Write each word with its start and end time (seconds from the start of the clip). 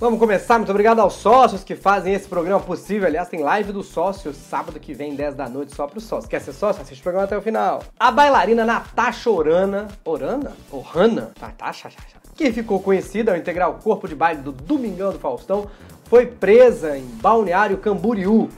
Vamos 0.00 0.18
começar. 0.18 0.58
Muito 0.58 0.70
obrigado 0.70 0.98
aos 0.98 1.12
sócios 1.12 1.62
que 1.62 1.76
fazem 1.76 2.12
esse 2.12 2.26
programa 2.26 2.58
possível. 2.58 3.06
Aliás, 3.06 3.28
tem 3.28 3.38
live 3.38 3.70
dos 3.70 3.86
sócios 3.86 4.36
sábado 4.36 4.80
que 4.80 4.92
vem, 4.92 5.14
10 5.14 5.36
da 5.36 5.48
noite, 5.48 5.72
só 5.72 5.86
para 5.86 5.98
os 5.98 6.04
sócios. 6.04 6.28
Quer 6.28 6.40
ser 6.40 6.52
sócio? 6.52 6.82
Assiste 6.82 6.98
o 6.98 7.02
programa 7.04 7.26
até 7.26 7.38
o 7.38 7.40
final. 7.40 7.80
A 7.98 8.10
bailarina 8.10 8.64
Natasha 8.64 9.30
Orana. 9.30 9.86
Orana? 10.04 10.52
Orana? 10.72 11.30
Natasha, 11.40 11.90
que 12.34 12.52
ficou 12.52 12.80
conhecida 12.80 13.30
ao 13.30 13.38
integrar 13.38 13.70
o 13.70 13.74
corpo 13.74 14.08
de 14.08 14.16
baile 14.16 14.42
do 14.42 14.50
Domingão 14.50 15.12
do 15.12 15.20
Faustão, 15.20 15.70
foi 16.06 16.26
presa 16.26 16.98
em 16.98 17.04
Balneário 17.04 17.78
Camboriú. 17.78 18.48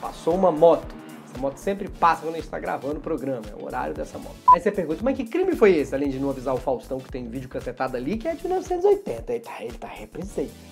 Passou 0.00 0.34
uma 0.34 0.50
moto. 0.50 0.95
A 1.36 1.38
moto 1.38 1.58
sempre 1.58 1.86
passa 1.88 2.22
quando 2.22 2.34
a 2.34 2.38
gente 2.38 2.48
tá 2.48 2.58
gravando 2.58 2.96
o 2.96 3.00
programa, 3.00 3.42
é 3.52 3.62
o 3.62 3.66
horário 3.66 3.92
dessa 3.92 4.18
moto. 4.18 4.36
Aí 4.50 4.58
você 4.58 4.72
pergunta, 4.72 5.00
mas 5.04 5.14
que 5.14 5.24
crime 5.24 5.54
foi 5.54 5.76
esse? 5.76 5.94
Além 5.94 6.08
de 6.08 6.18
não 6.18 6.30
avisar 6.30 6.54
o 6.54 6.58
Faustão 6.58 6.98
que 6.98 7.10
tem 7.10 7.28
vídeo 7.28 7.46
cacetado 7.46 7.94
ali, 7.94 8.16
que 8.16 8.26
é 8.26 8.34
de 8.34 8.42
1980. 8.42 9.32
Ele 9.34 9.40
tá, 9.40 9.56
ele 9.60 9.72
tá 9.72 9.88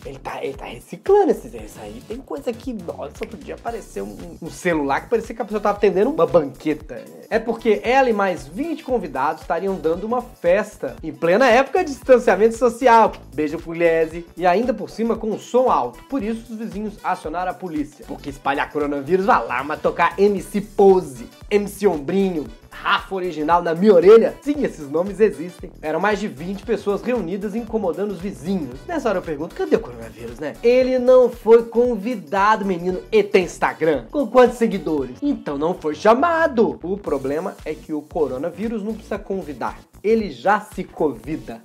ele 0.07 0.19
tá, 0.19 0.43
ele 0.43 0.55
tá 0.55 0.65
reciclando 0.65 1.33
esses, 1.33 1.53
isso 1.53 1.79
aí. 1.83 2.03
Tem 2.09 2.17
coisa 2.17 2.51
que, 2.51 2.73
nossa, 2.73 3.25
outro 3.25 3.37
dia 3.37 3.57
apareceu 3.57 4.07
um, 4.07 4.39
um 4.41 4.51
celular 4.51 5.03
que 5.03 5.11
parecia 5.11 5.35
que 5.35 5.43
a 5.43 5.45
pessoa 5.45 5.61
tava 5.61 5.77
atendendo 5.77 6.09
uma 6.11 6.27
banqueta. 6.27 7.05
É 7.29 7.39
porque 7.39 7.83
ela 7.85 8.09
e 8.09 8.13
mais 8.15 8.47
20 8.47 8.85
convidados 8.85 9.43
estariam 9.43 9.75
dando 9.77 10.05
uma 10.05 10.23
festa 10.23 10.97
em 11.03 11.13
plena 11.13 11.47
época 11.47 11.85
de 11.85 11.91
distanciamento 11.91 12.57
social. 12.57 13.13
Beijo 13.35 13.59
pro. 13.59 13.75
E 14.37 14.47
ainda 14.47 14.73
por 14.73 14.89
cima 14.89 15.17
com 15.17 15.31
um 15.31 15.39
som 15.39 15.69
alto. 15.71 16.03
Por 16.05 16.23
isso 16.23 16.53
os 16.53 16.59
vizinhos 16.59 16.95
acionaram 17.03 17.51
a 17.51 17.55
polícia. 17.55 18.05
Porque 18.07 18.31
espalhar 18.31 18.71
coronavírus, 18.71 19.27
vai 19.27 19.47
lá, 19.47 19.65
mas 19.65 19.81
tocar 19.81 20.19
MC 20.19 20.54
Pose, 20.61 21.27
MC 21.51 21.87
Ombrinho, 21.87 22.47
Rafa 22.71 23.15
Original 23.15 23.63
na 23.63 23.75
minha 23.75 23.95
orelha? 23.95 24.35
Sim, 24.43 24.65
esses 24.65 24.91
nomes 24.91 25.21
existem. 25.21 25.71
Eram 25.81 26.01
mais 26.01 26.21
de 26.21 26.29
20 26.29 26.65
pessoas 26.65 27.03
reunidas 27.03 27.55
incomodando 27.55 28.11
os 28.11 28.21
vizinhos. 28.21 28.79
Nessa 28.87 29.09
hora 29.09 29.19
eu 29.19 29.23
pergunto, 29.23 29.55
cadê 29.55 29.77
o 29.77 29.81
coronavírus, 29.81 30.39
né? 30.39 30.55
Ele 30.63 30.99
não 30.99 31.31
foi 31.31 31.63
convidado, 31.65 32.65
menino, 32.65 32.99
e 33.11 33.23
tem 33.23 33.45
Instagram. 33.45 34.05
Com 34.11 34.27
quantos 34.27 34.59
seguidores? 34.59 35.17
Então 35.23 35.57
não 35.57 35.75
foi 35.75 35.95
chamado. 35.95 36.79
O 36.83 36.99
problema 36.99 37.57
é 37.65 37.75
que 37.75 37.93
o 37.93 38.03
coronavírus 38.03 38.83
não 38.83 38.93
precisa 38.93 39.19
convidar. 39.19 39.79
Ele 40.03 40.31
já 40.31 40.61
se 40.61 40.85
convida. 40.85 41.63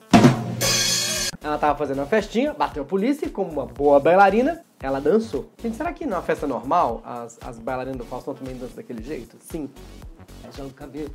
Ela 1.41 1.57
tava 1.57 1.77
fazendo 1.77 1.99
uma 1.99 2.05
festinha, 2.05 2.53
bateu 2.53 2.83
a 2.83 2.85
polícia 2.85 3.25
e, 3.25 3.29
como 3.29 3.49
uma 3.49 3.65
boa 3.65 3.99
bailarina, 3.99 4.61
ela 4.81 4.99
dançou. 4.99 5.49
Gente, 5.61 5.77
será 5.77 5.93
que 5.93 6.05
numa 6.05 6.21
festa 6.21 6.45
normal 6.45 7.01
as, 7.05 7.39
as 7.45 7.57
bailarinas 7.57 7.97
do 7.97 8.05
Faustão 8.05 8.33
também 8.33 8.55
dançam 8.55 8.75
daquele 8.75 9.01
jeito? 9.01 9.37
Sim. 9.39 9.69
Aí 10.43 10.51
joga 10.55 10.69
o 10.69 10.73
cabelo, 10.73 11.11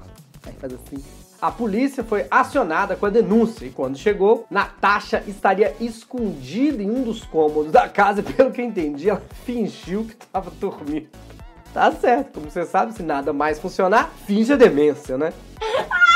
aí 0.47 0.53
faz 0.55 0.73
assim. 0.73 1.03
A 1.43 1.51
polícia 1.51 2.03
foi 2.03 2.27
acionada 2.31 2.97
com 2.97 3.05
a 3.05 3.11
denúncia 3.11 3.67
e 3.67 3.71
quando 3.71 3.99
chegou, 3.99 4.47
Natasha 4.51 5.23
estaria 5.27 5.75
escondida 5.79 6.83
em 6.83 6.91
um 6.91 7.03
dos 7.03 7.23
cômodos 7.23 7.71
da 7.71 7.87
casa. 7.87 8.23
Pelo 8.23 8.51
que 8.51 8.63
eu 8.63 8.65
entendi, 8.65 9.11
ela 9.11 9.23
fingiu 9.45 10.05
que 10.05 10.15
estava 10.25 10.51
dormindo. 10.51 11.09
Tá 11.75 11.93
certo, 11.93 12.35
como 12.35 12.51
você 12.51 12.65
sabe, 12.65 12.95
se 12.95 13.03
nada 13.03 13.33
mais 13.33 13.59
funcionar, 13.59 14.11
finge 14.27 14.53
a 14.53 14.57
demência, 14.57 15.19
né? 15.19 15.33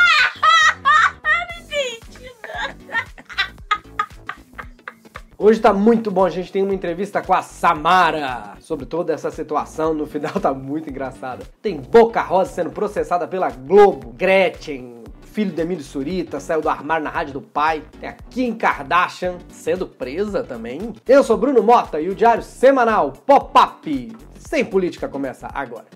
Hoje 5.41 5.61
tá 5.61 5.73
muito 5.73 6.11
bom, 6.11 6.25
a 6.25 6.31
gente 6.31 6.51
tem 6.51 6.65
uma 6.65 6.75
entrevista 6.75 7.23
com 7.23 7.33
a 7.33 7.43
Samara 7.43 8.55
sobre 8.59 8.85
toda 8.85 9.13
essa 9.13 9.31
situação, 9.31 9.95
no 9.95 10.05
final 10.05 10.33
tá 10.33 10.53
muito 10.53 10.91
engraçada. 10.91 11.45
Tem 11.63 11.77
Boca 11.77 12.21
Rosa 12.21 12.51
sendo 12.51 12.71
processada 12.71 13.29
pela 13.29 13.49
Globo, 13.49 14.13
Gretchen, 14.17 15.05
filho 15.23 15.53
de 15.53 15.63
Emílio 15.63 15.85
Surita, 15.85 16.41
saiu 16.41 16.61
do 16.61 16.69
armário 16.69 17.05
na 17.05 17.11
rádio 17.11 17.35
do 17.35 17.41
pai. 17.41 17.85
Tem 18.01 18.09
a 18.09 18.15
Kim 18.15 18.53
Kardashian 18.57 19.37
sendo 19.49 19.87
presa 19.87 20.43
também. 20.43 20.93
Eu 21.07 21.23
sou 21.23 21.37
Bruno 21.37 21.63
Mota 21.63 22.01
e 22.01 22.09
o 22.09 22.17
diário 22.17 22.43
semanal 22.43 23.13
Pop-Up 23.13 24.17
Sem 24.41 24.65
Política 24.65 25.07
começa 25.07 25.49
agora. 25.55 25.87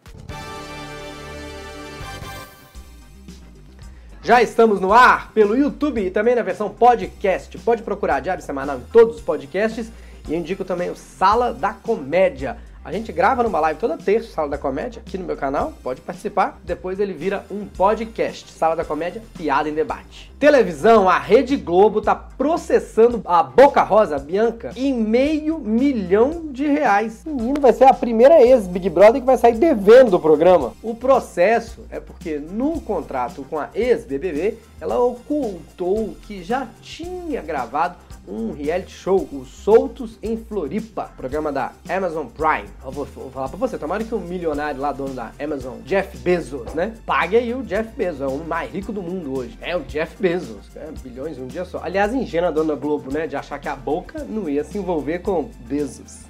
Já 4.25 4.41
estamos 4.41 4.81
no 4.81 4.93
ar 4.93 5.33
pelo 5.33 5.56
YouTube 5.56 6.00
e 6.00 6.09
também 6.09 6.37
na 6.37 6.43
versão 6.43 6.71
podcast. 6.71 7.59
Pode 7.59 7.83
procurar 7.83 8.21
Diário 8.21 8.41
Semanal 8.43 8.78
em 8.78 8.84
todos 8.93 9.16
os 9.16 9.21
podcasts 9.21 9.91
e 10.28 10.34
indico 10.37 10.65
também 10.65 10.91
o 10.91 10.94
Sala 10.94 11.53
da 11.53 11.72
Comédia 11.72 12.56
a 12.84 12.91
gente 12.91 13.12
grava 13.12 13.44
numa 13.44 13.60
live 13.60 13.78
toda 13.78 13.97
terça, 13.97 14.32
Sala 14.32 14.48
da 14.48 14.59
Comédia, 14.59 15.03
aqui 15.06 15.16
no 15.16 15.25
meu 15.25 15.37
canal, 15.37 15.72
pode 15.84 16.00
participar. 16.00 16.60
Depois 16.65 16.98
ele 16.98 17.12
vira 17.12 17.44
um 17.48 17.65
podcast, 17.65 18.50
Sala 18.50 18.75
da 18.75 18.84
Comédia, 18.84 19.22
Piada 19.37 19.69
em 19.69 19.75
Debate. 19.75 20.32
Televisão, 20.38 21.09
a 21.09 21.16
Rede 21.16 21.56
Globo 21.56 22.00
tá 22.00 22.16
processando 22.16 23.22
a 23.25 23.41
Boca 23.41 23.82
Rosa, 23.84 24.16
a 24.16 24.19
Bianca, 24.19 24.72
em 24.75 24.93
meio 24.93 25.60
milhão 25.60 26.48
de 26.50 26.66
reais. 26.66 27.22
Menino, 27.25 27.60
vai 27.60 27.72
ser 27.72 27.84
a 27.84 27.94
primeira 27.94 28.43
ex-Big 28.43 28.91
Brother 28.91 29.20
que 29.20 29.26
vai 29.26 29.38
sair 29.38 29.54
devendo 29.54 30.10
do 30.10 30.19
programa. 30.19 30.72
O 30.82 30.97
processo 30.97 31.84
é 31.88 32.00
porque 32.00 32.38
no 32.38 32.81
contrato 32.81 33.47
com 33.49 33.60
a 33.60 33.69
ex-BBB, 33.72 34.59
ela 34.81 34.99
ocultou 34.99 36.16
que 36.26 36.43
já 36.43 36.66
tinha 36.81 37.41
gravado 37.43 37.94
um 38.27 38.53
reality 38.53 38.93
show, 38.93 39.28
o 39.33 39.44
Soltos 39.44 40.19
em 40.22 40.37
Floripa, 40.37 41.10
programa 41.16 41.50
da 41.50 41.72
Amazon 41.88 42.27
Prime. 42.27 42.69
Eu 42.84 42.91
vou, 42.91 43.05
vou 43.05 43.31
falar 43.31 43.49
pra 43.49 43.59
você, 43.59 43.78
tomara 43.78 44.05
que 44.05 44.15
o 44.15 44.21
milionário 44.21 44.81
lá, 44.81 44.93
dono 44.93 45.15
da 45.15 45.33
Amazon, 45.43 45.78
Jeff 45.84 46.16
Bezos, 46.19 46.72
né? 46.75 46.94
Pague 47.05 47.37
aí 47.37 47.55
o 47.55 47.62
Jeff 47.62 47.91
Bezos, 47.97 48.21
é 48.21 48.27
o 48.27 48.38
mais 48.38 48.72
rico 48.72 48.93
do 48.93 49.03
mundo 49.03 49.37
hoje. 49.37 49.59
É 49.61 49.77
o 49.77 49.81
Jeff 49.81 50.21
Bezos, 50.21 50.71
é, 50.77 50.91
bilhões 51.03 51.38
um 51.38 51.47
dia 51.47 51.65
só. 51.65 51.81
Aliás, 51.82 52.15
ingênua 52.15 52.49
a 52.49 52.53
dona 52.53 52.75
Globo, 52.75 53.12
né, 53.12 53.27
de 53.27 53.37
achar 53.37 53.59
que 53.59 53.69
a 53.69 53.77
boca 53.77 54.25
não 54.25 54.49
ia 54.49 54.65
se 54.65 54.78
envolver 54.78 55.21
com 55.21 55.50
Bezos. 55.66 56.22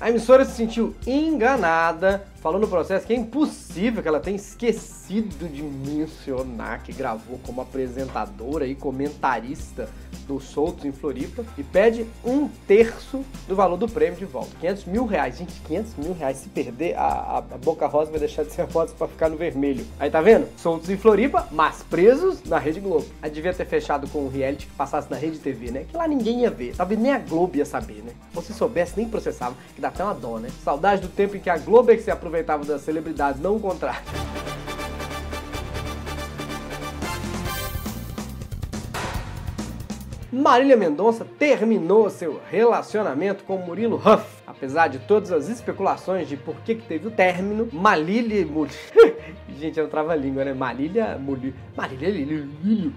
A 0.00 0.10
emissora 0.10 0.44
se 0.44 0.52
sentiu 0.52 0.94
enganada, 1.04 2.24
falou 2.40 2.60
no 2.60 2.68
processo 2.68 3.04
que 3.04 3.12
é 3.12 3.16
impossível 3.16 4.00
que 4.00 4.06
ela 4.06 4.20
tenha 4.20 4.36
esquecido 4.36 4.97
de 5.08 5.62
mencionar 5.62 6.82
que 6.82 6.92
gravou 6.92 7.40
como 7.44 7.60
apresentadora 7.60 8.66
e 8.66 8.74
comentarista 8.74 9.88
do 10.26 10.38
Soltos 10.38 10.84
em 10.84 10.92
Floripa 10.92 11.44
e 11.56 11.62
pede 11.62 12.06
um 12.22 12.48
terço 12.66 13.24
do 13.48 13.56
valor 13.56 13.78
do 13.78 13.88
prêmio 13.88 14.18
de 14.18 14.26
volta. 14.26 14.50
500 14.60 14.84
mil 14.84 15.06
reais. 15.06 15.38
Gente, 15.38 15.60
500 15.62 15.94
mil 15.96 16.12
reais. 16.12 16.36
Se 16.36 16.48
perder, 16.50 16.94
a, 16.96 17.38
a, 17.38 17.40
Boca 17.58 17.86
Rosa 17.86 18.10
vai 18.10 18.20
deixar 18.20 18.44
de 18.44 18.52
ser 18.52 18.62
rosa 18.64 18.94
para 18.96 19.08
ficar 19.08 19.30
no 19.30 19.36
vermelho. 19.36 19.86
Aí 19.98 20.10
tá 20.10 20.20
vendo? 20.20 20.46
Soltos 20.58 20.90
em 20.90 20.96
Floripa, 20.96 21.48
mas 21.50 21.82
presos 21.82 22.44
na 22.44 22.58
Rede 22.58 22.80
Globo. 22.80 23.06
Aí 23.22 23.30
devia 23.30 23.54
ter 23.54 23.64
fechado 23.64 24.06
com 24.08 24.26
o 24.26 24.28
reality 24.28 24.66
que 24.66 24.74
passasse 24.74 25.10
na 25.10 25.16
Rede 25.16 25.38
TV, 25.38 25.70
né? 25.70 25.86
Que 25.88 25.96
lá 25.96 26.06
ninguém 26.06 26.42
ia 26.42 26.50
ver. 26.50 26.76
Talvez 26.76 27.00
nem 27.00 27.12
a 27.12 27.18
Globo 27.18 27.56
ia 27.56 27.64
saber, 27.64 28.02
né? 28.04 28.12
Ou 28.34 28.42
se 28.42 28.52
soubesse, 28.52 28.94
nem 28.96 29.08
processava. 29.08 29.56
Que 29.74 29.80
dá 29.80 29.88
até 29.88 30.04
uma 30.04 30.14
dó, 30.14 30.38
né? 30.38 30.50
Saudade 30.62 31.00
do 31.00 31.08
tempo 31.08 31.36
em 31.36 31.40
que 31.40 31.48
a 31.48 31.56
Globo 31.56 31.90
é 31.90 31.96
que 31.96 32.02
se 32.02 32.10
aproveitava 32.10 32.64
das 32.64 32.82
celebridades, 32.82 33.40
não 33.40 33.56
o 33.56 33.60
contrário. 33.60 34.02
Marília 40.30 40.76
Mendonça 40.76 41.24
terminou 41.24 42.10
seu 42.10 42.38
relacionamento 42.50 43.44
com 43.44 43.56
Murilo 43.56 43.96
Huff. 43.96 44.26
Apesar 44.46 44.88
de 44.88 44.98
todas 44.98 45.32
as 45.32 45.48
especulações 45.48 46.28
de 46.28 46.36
por 46.36 46.54
que, 46.56 46.74
que 46.74 46.86
teve 46.86 47.08
o 47.08 47.10
término, 47.10 47.66
Malília 47.72 48.44
Murilo. 48.44 48.76
Gente, 49.58 49.80
é 49.80 49.82
um 49.82 49.88
trava-língua, 49.88 50.44
né? 50.44 50.52
Marília 50.52 51.16
Murilo. 51.18 51.54
Marília 51.74 52.10
Murilo. 52.10 52.92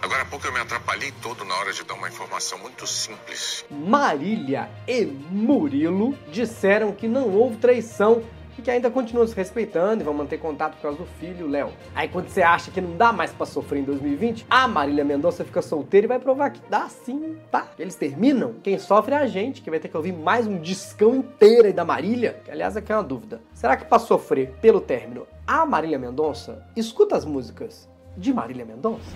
Agora 0.00 0.22
há 0.22 0.24
pouco 0.24 0.46
eu 0.46 0.52
me 0.52 0.60
atrapalhei 0.60 1.12
todo 1.20 1.44
na 1.44 1.54
hora 1.56 1.72
de 1.72 1.84
dar 1.84 1.94
uma 1.94 2.08
informação 2.08 2.58
muito 2.58 2.86
simples. 2.86 3.64
Marília 3.68 4.70
e 4.86 5.04
Murilo 5.04 6.16
disseram 6.30 6.92
que 6.92 7.08
não 7.08 7.28
houve 7.34 7.56
traição 7.56 8.22
e 8.60 8.62
que 8.62 8.70
ainda 8.70 8.90
continuam 8.90 9.26
se 9.26 9.34
respeitando 9.34 10.02
e 10.02 10.04
vão 10.04 10.12
manter 10.12 10.38
contato 10.38 10.74
por 10.74 10.82
causa 10.82 10.98
do 10.98 11.06
filho, 11.18 11.48
Léo. 11.48 11.72
Aí 11.94 12.08
quando 12.08 12.28
você 12.28 12.42
acha 12.42 12.70
que 12.70 12.80
não 12.80 12.96
dá 12.96 13.12
mais 13.12 13.32
para 13.32 13.46
sofrer 13.46 13.80
em 13.80 13.84
2020, 13.84 14.46
a 14.48 14.68
Marília 14.68 15.02
Mendonça 15.02 15.44
fica 15.44 15.62
solteira 15.62 16.06
e 16.06 16.08
vai 16.08 16.18
provar 16.18 16.50
que 16.50 16.60
dá 16.68 16.88
sim, 16.88 17.36
tá? 17.50 17.68
Eles 17.78 17.96
terminam, 17.96 18.54
quem 18.62 18.78
sofre 18.78 19.14
é 19.14 19.18
a 19.18 19.26
gente, 19.26 19.62
que 19.62 19.70
vai 19.70 19.80
ter 19.80 19.88
que 19.88 19.96
ouvir 19.96 20.12
mais 20.12 20.46
um 20.46 20.58
discão 20.58 21.14
inteiro 21.14 21.66
aí 21.66 21.72
da 21.72 21.84
Marília. 21.84 22.38
Que, 22.44 22.50
aliás, 22.50 22.76
aqui 22.76 22.92
é 22.92 22.96
uma 22.96 23.02
dúvida. 23.02 23.40
Será 23.54 23.76
que 23.76 23.86
para 23.86 23.98
sofrer 23.98 24.52
pelo 24.60 24.80
término, 24.80 25.26
a 25.46 25.64
Marília 25.64 25.98
Mendonça 25.98 26.62
escuta 26.76 27.16
as 27.16 27.24
músicas 27.24 27.88
de 28.16 28.32
Marília 28.32 28.66
Mendonça? 28.66 29.10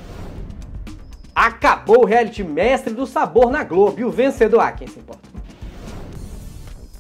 Acabou 1.35 2.02
o 2.02 2.06
reality 2.06 2.43
Mestre 2.43 2.94
do 2.94 3.06
Sabor 3.06 3.50
na 3.50 3.62
Globo 3.62 4.00
e 4.00 4.05
o 4.05 4.11
vencedor, 4.11 4.61
ah, 4.61 4.73
quem 4.73 4.87
se 4.87 5.00
importa? 5.00 5.33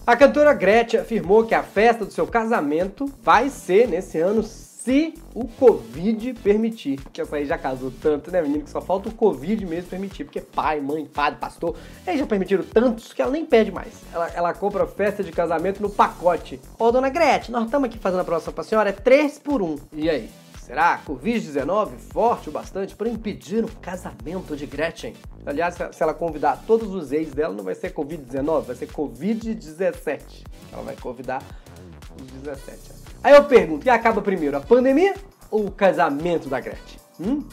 A 0.06 0.14
cantora 0.14 0.52
Gretchen 0.52 1.00
afirmou 1.00 1.44
que 1.44 1.54
a 1.54 1.62
festa 1.62 2.04
do 2.04 2.12
seu 2.12 2.26
casamento 2.26 3.10
vai 3.22 3.48
ser 3.48 3.88
nesse 3.88 4.18
ano 4.18 4.42
se 4.42 5.14
o 5.34 5.48
Covid 5.48 6.34
permitir. 6.42 7.00
Que 7.10 7.22
essa 7.22 7.36
aí 7.36 7.46
já 7.46 7.56
casou 7.56 7.90
tanto, 8.02 8.30
né, 8.30 8.42
menino? 8.42 8.64
Que 8.64 8.68
só 8.68 8.82
falta 8.82 9.08
o 9.08 9.14
Covid 9.14 9.64
mesmo 9.64 9.88
permitir. 9.88 10.24
Porque 10.24 10.42
pai, 10.42 10.78
mãe, 10.78 11.06
padre, 11.06 11.40
pastor, 11.40 11.74
eles 12.06 12.20
já 12.20 12.26
permitiram 12.26 12.62
tantos 12.64 13.14
que 13.14 13.22
ela 13.22 13.30
nem 13.30 13.46
pede 13.46 13.72
mais. 13.72 13.94
Ela, 14.12 14.28
ela 14.34 14.52
compra 14.52 14.86
festa 14.86 15.24
de 15.24 15.32
casamento 15.32 15.80
no 15.80 15.88
pacote. 15.88 16.60
Ô, 16.78 16.92
dona 16.92 17.08
Gretchen, 17.08 17.52
nós 17.52 17.64
estamos 17.64 17.88
aqui 17.88 17.98
fazendo 17.98 18.20
a 18.20 18.24
promoção 18.24 18.52
pra 18.52 18.62
senhora, 18.62 18.90
é 18.90 18.92
3 18.92 19.38
por 19.38 19.62
1. 19.62 19.76
E 19.94 20.10
aí? 20.10 20.28
Será 20.64 20.98
Covid-19 21.06 21.90
forte 22.10 22.48
o 22.48 22.52
bastante 22.52 22.96
para 22.96 23.06
impedir 23.06 23.62
o 23.62 23.68
casamento 23.82 24.56
de 24.56 24.64
Gretchen? 24.64 25.12
Aliás, 25.44 25.74
se 25.74 26.02
ela 26.02 26.14
convidar 26.14 26.64
todos 26.66 26.94
os 26.94 27.12
ex 27.12 27.34
dela, 27.34 27.52
não 27.52 27.62
vai 27.62 27.74
ser 27.74 27.92
Covid-19, 27.92 28.62
vai 28.62 28.74
ser 28.74 28.88
Covid-17. 28.88 30.42
Ela 30.72 30.82
vai 30.82 30.96
convidar 30.96 31.42
os 32.18 32.30
17. 32.40 32.78
Aí 33.22 33.34
eu 33.34 33.44
pergunto, 33.44 33.82
quem 33.82 33.92
acaba 33.92 34.22
primeiro, 34.22 34.56
a 34.56 34.60
pandemia 34.60 35.14
ou 35.50 35.66
o 35.66 35.70
casamento 35.70 36.48
da 36.48 36.60
Gretchen? 36.60 36.98
Hum? 37.20 37.46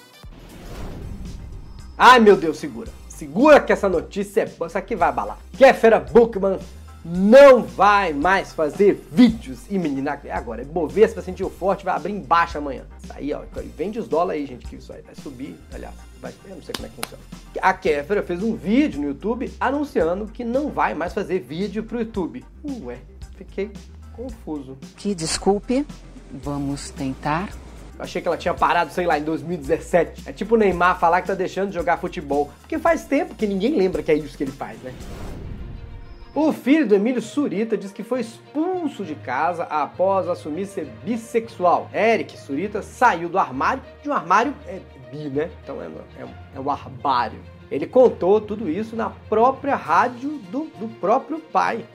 Ai 1.97 2.17
meu 2.21 2.37
Deus, 2.37 2.59
segura. 2.59 2.89
Segura 3.09 3.59
que 3.59 3.73
essa 3.73 3.89
notícia 3.89 4.43
é 4.43 4.45
boa. 4.45 4.67
Isso 4.69 4.77
aqui 4.77 4.95
vai 4.95 5.09
abalar. 5.09 5.37
Kéfera 5.57 5.99
Bookman 5.99 6.57
não 7.03 7.63
vai 7.63 8.13
mais 8.13 8.53
fazer 8.53 9.03
vídeos. 9.11 9.59
E 9.69 9.77
menina, 9.77 10.19
agora, 10.31 10.63
Bovespa 10.63 11.21
sentiu 11.21 11.49
forte, 11.49 11.83
vai 11.83 11.95
abrir 11.95 12.13
embaixo 12.13 12.57
amanhã. 12.57 12.85
Isso 13.03 13.13
aí, 13.13 13.33
ó, 13.33 13.41
vende 13.75 13.99
os 13.99 14.07
dólares 14.07 14.41
aí, 14.41 14.47
gente, 14.47 14.67
que 14.67 14.75
isso 14.75 14.93
aí 14.93 15.01
vai 15.01 15.15
subir. 15.15 15.55
Aliás, 15.73 15.95
vai, 16.21 16.33
eu 16.45 16.55
não 16.55 16.61
sei 16.61 16.73
como 16.75 16.87
é 16.87 16.89
que 16.89 16.95
funciona. 16.95 17.23
A 17.61 17.73
Kéfera 17.73 18.23
fez 18.23 18.43
um 18.43 18.55
vídeo 18.55 19.01
no 19.01 19.07
YouTube 19.07 19.51
anunciando 19.59 20.27
que 20.27 20.43
não 20.43 20.69
vai 20.69 20.93
mais 20.93 21.13
fazer 21.13 21.39
vídeo 21.39 21.83
pro 21.83 21.99
YouTube. 21.99 22.45
Ué, 22.83 22.97
fiquei 23.35 23.71
confuso. 24.13 24.77
Que 24.95 25.15
desculpe, 25.15 25.85
vamos 26.31 26.91
tentar. 26.91 27.49
Eu 27.97 28.05
achei 28.05 28.21
que 28.21 28.27
ela 28.27 28.37
tinha 28.37 28.53
parado, 28.53 28.91
sei 28.91 29.05
lá, 29.05 29.19
em 29.19 29.23
2017. 29.23 30.23
É 30.25 30.33
tipo 30.33 30.55
o 30.55 30.57
Neymar 30.57 30.99
falar 30.99 31.21
que 31.21 31.27
tá 31.27 31.35
deixando 31.35 31.69
de 31.69 31.75
jogar 31.75 31.97
futebol. 31.97 32.49
Porque 32.61 32.79
faz 32.79 33.05
tempo 33.05 33.35
que 33.35 33.45
ninguém 33.45 33.75
lembra 33.75 34.01
que 34.01 34.11
é 34.11 34.15
isso 34.15 34.37
que 34.37 34.43
ele 34.43 34.51
faz, 34.51 34.81
né? 34.81 34.91
O 36.33 36.53
filho 36.53 36.87
do 36.87 36.95
Emílio 36.95 37.21
Surita 37.21 37.77
diz 37.77 37.91
que 37.91 38.03
foi 38.03 38.21
expulso 38.21 39.03
de 39.03 39.15
casa 39.15 39.63
após 39.63 40.29
assumir 40.29 40.65
ser 40.65 40.85
bissexual. 41.03 41.89
Eric 41.93 42.37
Surita 42.37 42.81
saiu 42.81 43.27
do 43.27 43.37
armário, 43.37 43.83
de 44.01 44.09
um 44.09 44.13
armário 44.13 44.55
é 44.65 44.79
bi, 45.11 45.29
né? 45.29 45.51
Então 45.61 45.81
é, 45.81 45.87
é, 46.17 46.27
é 46.55 46.59
um 46.59 46.71
armário. 46.71 47.37
Ele 47.69 47.85
contou 47.85 48.39
tudo 48.39 48.69
isso 48.69 48.95
na 48.95 49.09
própria 49.09 49.75
rádio 49.75 50.37
do, 50.49 50.71
do 50.79 50.87
próprio 50.99 51.39
pai. 51.39 51.85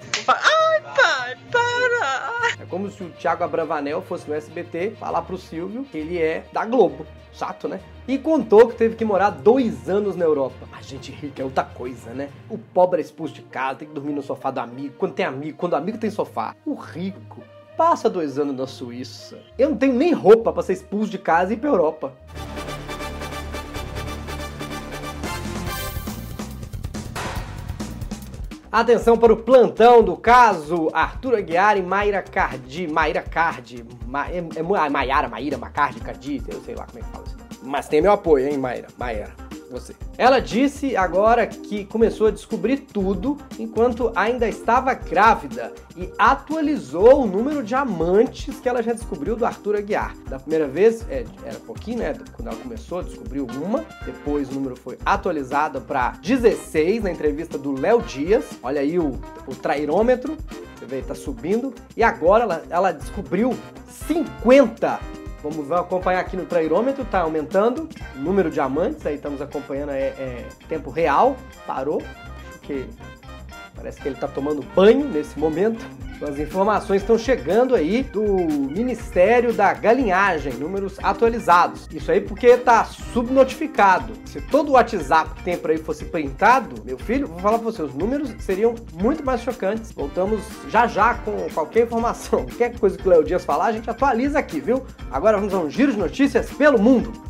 Ai, 0.87 1.35
pai, 1.35 1.37
para! 1.51 2.63
É 2.63 2.67
como 2.69 2.91
se 2.91 3.03
o 3.03 3.11
Thiago 3.11 3.45
Abravanel 3.45 4.01
fosse 4.03 4.29
no 4.29 4.35
SBT 4.35 4.93
falar 4.99 5.23
pro 5.23 5.37
Silvio 5.37 5.85
que 5.85 5.99
ele 5.99 6.19
é 6.19 6.45
da 6.53 6.65
Globo. 6.65 7.07
Chato, 7.33 7.69
né? 7.69 7.81
E 8.09 8.17
contou 8.17 8.69
que 8.69 8.77
teve 8.77 8.97
que 8.97 9.05
morar 9.05 9.31
dois 9.31 9.91
anos 9.91 10.17
na 10.17 10.25
Europa. 10.25 10.67
A 10.73 10.81
gente 10.81 11.13
rica 11.13 11.43
é 11.43 11.45
outra 11.45 11.65
coisa, 11.65 12.11
né? 12.11 12.31
O 12.49 12.57
pobre 12.57 13.01
é 13.01 13.05
expulso 13.05 13.35
de 13.35 13.43
casa, 13.43 13.81
tem 13.81 13.89
que 13.89 13.95
dormir 13.95 14.13
no 14.13 14.23
sofá 14.23 14.51
do 14.51 14.61
amigo. 14.61 14.95
Quando 14.97 15.13
tem 15.13 15.27
amigo, 15.27 15.59
quando 15.59 15.75
o 15.75 15.77
amigo 15.77 15.99
tem 15.99 16.09
sofá. 16.09 16.55
O 16.65 16.75
rico 16.75 17.43
passa 17.77 18.09
dois 18.09 18.39
anos 18.39 18.57
na 18.57 18.67
Suíça. 18.67 19.39
Eu 19.59 19.71
não 19.71 19.77
tenho 19.77 19.93
nem 19.93 20.15
roupa 20.15 20.51
para 20.53 20.63
ser 20.63 20.73
expulso 20.73 21.11
de 21.11 21.19
casa 21.19 21.53
e 21.53 21.57
ir 21.57 21.59
pra 21.59 21.69
Europa. 21.69 22.15
Atenção 28.77 29.17
para 29.17 29.33
o 29.33 29.39
plantão 29.39 30.03
do 30.03 30.19
caso 30.19 30.91
Arthur 30.93 31.37
Aguiar 31.37 31.79
e 31.79 31.83
Mayra 31.83 32.21
Cardi. 32.21 32.87
Mayra 32.87 33.23
Cardi. 33.23 33.83
Ma, 34.07 34.29
é, 34.29 34.37
é 34.37 34.91
Maiara, 34.91 35.31
Maíra, 35.31 35.57
Macardi, 35.57 35.99
Cardi, 35.99 36.43
eu 36.47 36.61
sei 36.61 36.75
lá 36.75 36.85
como 36.85 36.99
é 36.99 37.03
que 37.03 37.09
fala 37.09 37.25
isso. 37.27 37.37
Mas 37.63 37.89
tem 37.89 38.03
meu 38.03 38.13
apoio, 38.13 38.47
hein, 38.47 38.59
Mayra? 38.59 38.89
Mayra 38.99 39.46
você. 39.71 39.95
Ela 40.17 40.41
disse 40.41 40.97
agora 40.97 41.47
que 41.47 41.85
começou 41.85 42.29
a 42.29 42.31
descobrir 42.31 42.79
tudo 42.79 43.37
enquanto 43.59 44.13
ainda 44.15 44.49
estava 44.49 44.95
grávida 44.95 45.73
e 45.97 46.11
atualizou 46.19 47.23
o 47.23 47.27
número 47.27 47.63
de 47.63 47.75
amantes 47.75 48.61
que 48.61 48.69
ela 48.69 48.83
já 48.83 48.93
descobriu 48.93 49.37
do 49.37 49.45
Arthur 49.47 49.77
Aguiar. 49.77 50.15
Da 50.29 50.39
primeira 50.39 50.67
vez, 50.67 51.07
é, 51.09 51.25
era 51.45 51.59
pouquinho, 51.61 51.99
né? 51.99 52.15
Quando 52.33 52.49
ela 52.49 52.57
começou, 52.57 53.03
descobriu 53.03 53.47
uma. 53.63 53.85
Depois 54.05 54.51
o 54.51 54.55
número 54.55 54.77
foi 54.77 54.99
atualizado 55.05 55.81
para 55.81 56.11
16 56.23 57.03
na 57.03 57.11
entrevista 57.11 57.57
do 57.57 57.79
Léo 57.79 58.03
Dias. 58.03 58.45
Olha 58.63 58.81
aí 58.81 58.99
o, 58.99 59.19
o 59.47 59.55
trairômetro. 59.55 60.37
Você 60.79 60.87
vê, 60.87 61.01
tá 61.01 61.15
subindo. 61.15 61.75
E 61.97 62.03
agora 62.03 62.45
ela, 62.45 62.63
ela 62.69 62.93
descobriu 62.93 63.57
50 64.07 65.16
Vamos 65.49 65.71
acompanhar 65.71 66.21
aqui 66.21 66.37
no 66.37 66.45
trairômetro, 66.45 67.05
tá 67.05 67.21
aumentando 67.21 67.89
o 68.17 68.19
número 68.19 68.51
de 68.51 68.59
amantes, 68.59 69.07
aí 69.07 69.15
estamos 69.15 69.41
acompanhando 69.41 69.91
é, 69.91 70.09
é 70.09 70.49
tempo 70.69 70.91
real, 70.91 71.37
parou, 71.65 72.03
porque 72.51 72.87
parece 73.77 74.01
que 74.01 74.09
ele 74.09 74.17
está 74.17 74.27
tomando 74.27 74.65
banho 74.75 75.09
nesse 75.09 75.39
momento. 75.39 75.87
As 76.23 76.39
informações 76.39 77.03
estão 77.03 77.19
chegando 77.19 77.75
aí 77.75 78.03
do 78.03 78.23
Ministério 78.23 79.53
da 79.53 79.73
Galinhagem, 79.75 80.55
números 80.55 80.97
atualizados. 81.03 81.87
Isso 81.93 82.11
aí 82.11 82.21
porque 82.21 82.47
está 82.47 82.85
subnotificado. 82.85 84.15
Se 84.25 84.41
todo 84.41 84.71
o 84.71 84.73
WhatsApp 84.73 85.35
que 85.35 85.43
tem 85.45 85.59
por 85.59 85.71
aí 85.71 85.79
fosse 85.79 86.07
printado, 86.07 86.83
meu 86.85 86.99
filho, 86.99 87.27
vou 87.27 87.39
falar 87.39 87.59
para 87.59 87.71
você, 87.71 87.83
os 87.83 87.95
números 87.95 88.35
seriam 88.39 88.75
muito 88.95 89.25
mais 89.25 89.43
chocantes. 89.43 89.93
Voltamos 89.93 90.41
já 90.69 90.87
já 90.87 91.15
com 91.15 91.49
qualquer 91.53 91.85
informação. 91.85 92.47
Qualquer 92.57 92.79
coisa 92.79 92.97
que 92.97 93.07
o 93.07 93.11
Léo 93.11 93.25
Dias 93.25 93.45
falar, 93.45 93.67
a 93.67 93.73
gente 93.73 93.89
atualiza 93.91 94.39
aqui, 94.39 94.61
viu? 94.61 94.85
Agora 95.11 95.37
vamos 95.37 95.53
a 95.53 95.59
um 95.59 95.69
giro 95.69 95.93
de 95.93 95.99
notícias 95.99 96.49
pelo 96.51 96.81
mundo. 96.81 97.26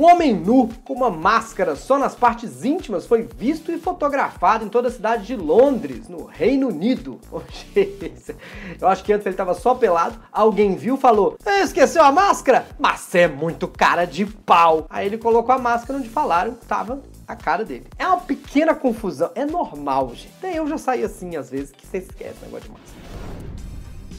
Um 0.00 0.04
homem 0.06 0.32
nu 0.32 0.66
com 0.82 0.94
uma 0.94 1.10
máscara 1.10 1.76
só 1.76 1.98
nas 1.98 2.14
partes 2.14 2.64
íntimas 2.64 3.04
foi 3.04 3.28
visto 3.36 3.70
e 3.70 3.76
fotografado 3.76 4.64
em 4.64 4.68
toda 4.70 4.88
a 4.88 4.90
cidade 4.90 5.26
de 5.26 5.36
Londres, 5.36 6.08
no 6.08 6.24
Reino 6.24 6.68
Unido. 6.68 7.20
Eu 8.80 8.88
acho 8.88 9.04
que 9.04 9.12
antes 9.12 9.26
ele 9.26 9.34
estava 9.34 9.52
só 9.52 9.74
pelado, 9.74 10.18
alguém 10.32 10.74
viu 10.74 10.94
e 10.94 10.98
falou: 10.98 11.36
Esqueceu 11.62 12.02
a 12.02 12.10
máscara? 12.10 12.66
Mas 12.78 13.14
é 13.14 13.28
muito 13.28 13.68
cara 13.68 14.06
de 14.06 14.24
pau. 14.24 14.86
Aí 14.88 15.04
ele 15.04 15.18
colocou 15.18 15.54
a 15.54 15.58
máscara 15.58 15.98
onde 15.98 16.08
falaram 16.08 16.54
que 16.54 16.64
tava 16.64 17.02
a 17.28 17.36
cara 17.36 17.62
dele. 17.62 17.84
É 17.98 18.06
uma 18.06 18.20
pequena 18.20 18.74
confusão, 18.74 19.30
é 19.34 19.44
normal, 19.44 20.14
gente. 20.14 20.32
Eu 20.56 20.66
já 20.66 20.78
saí 20.78 21.04
assim 21.04 21.36
às 21.36 21.50
vezes 21.50 21.72
que 21.72 21.86
você 21.86 21.98
esquece 21.98 22.36
o 22.40 22.46
negócio 22.46 22.70
de 22.70 22.70
máscara. 22.70 23.39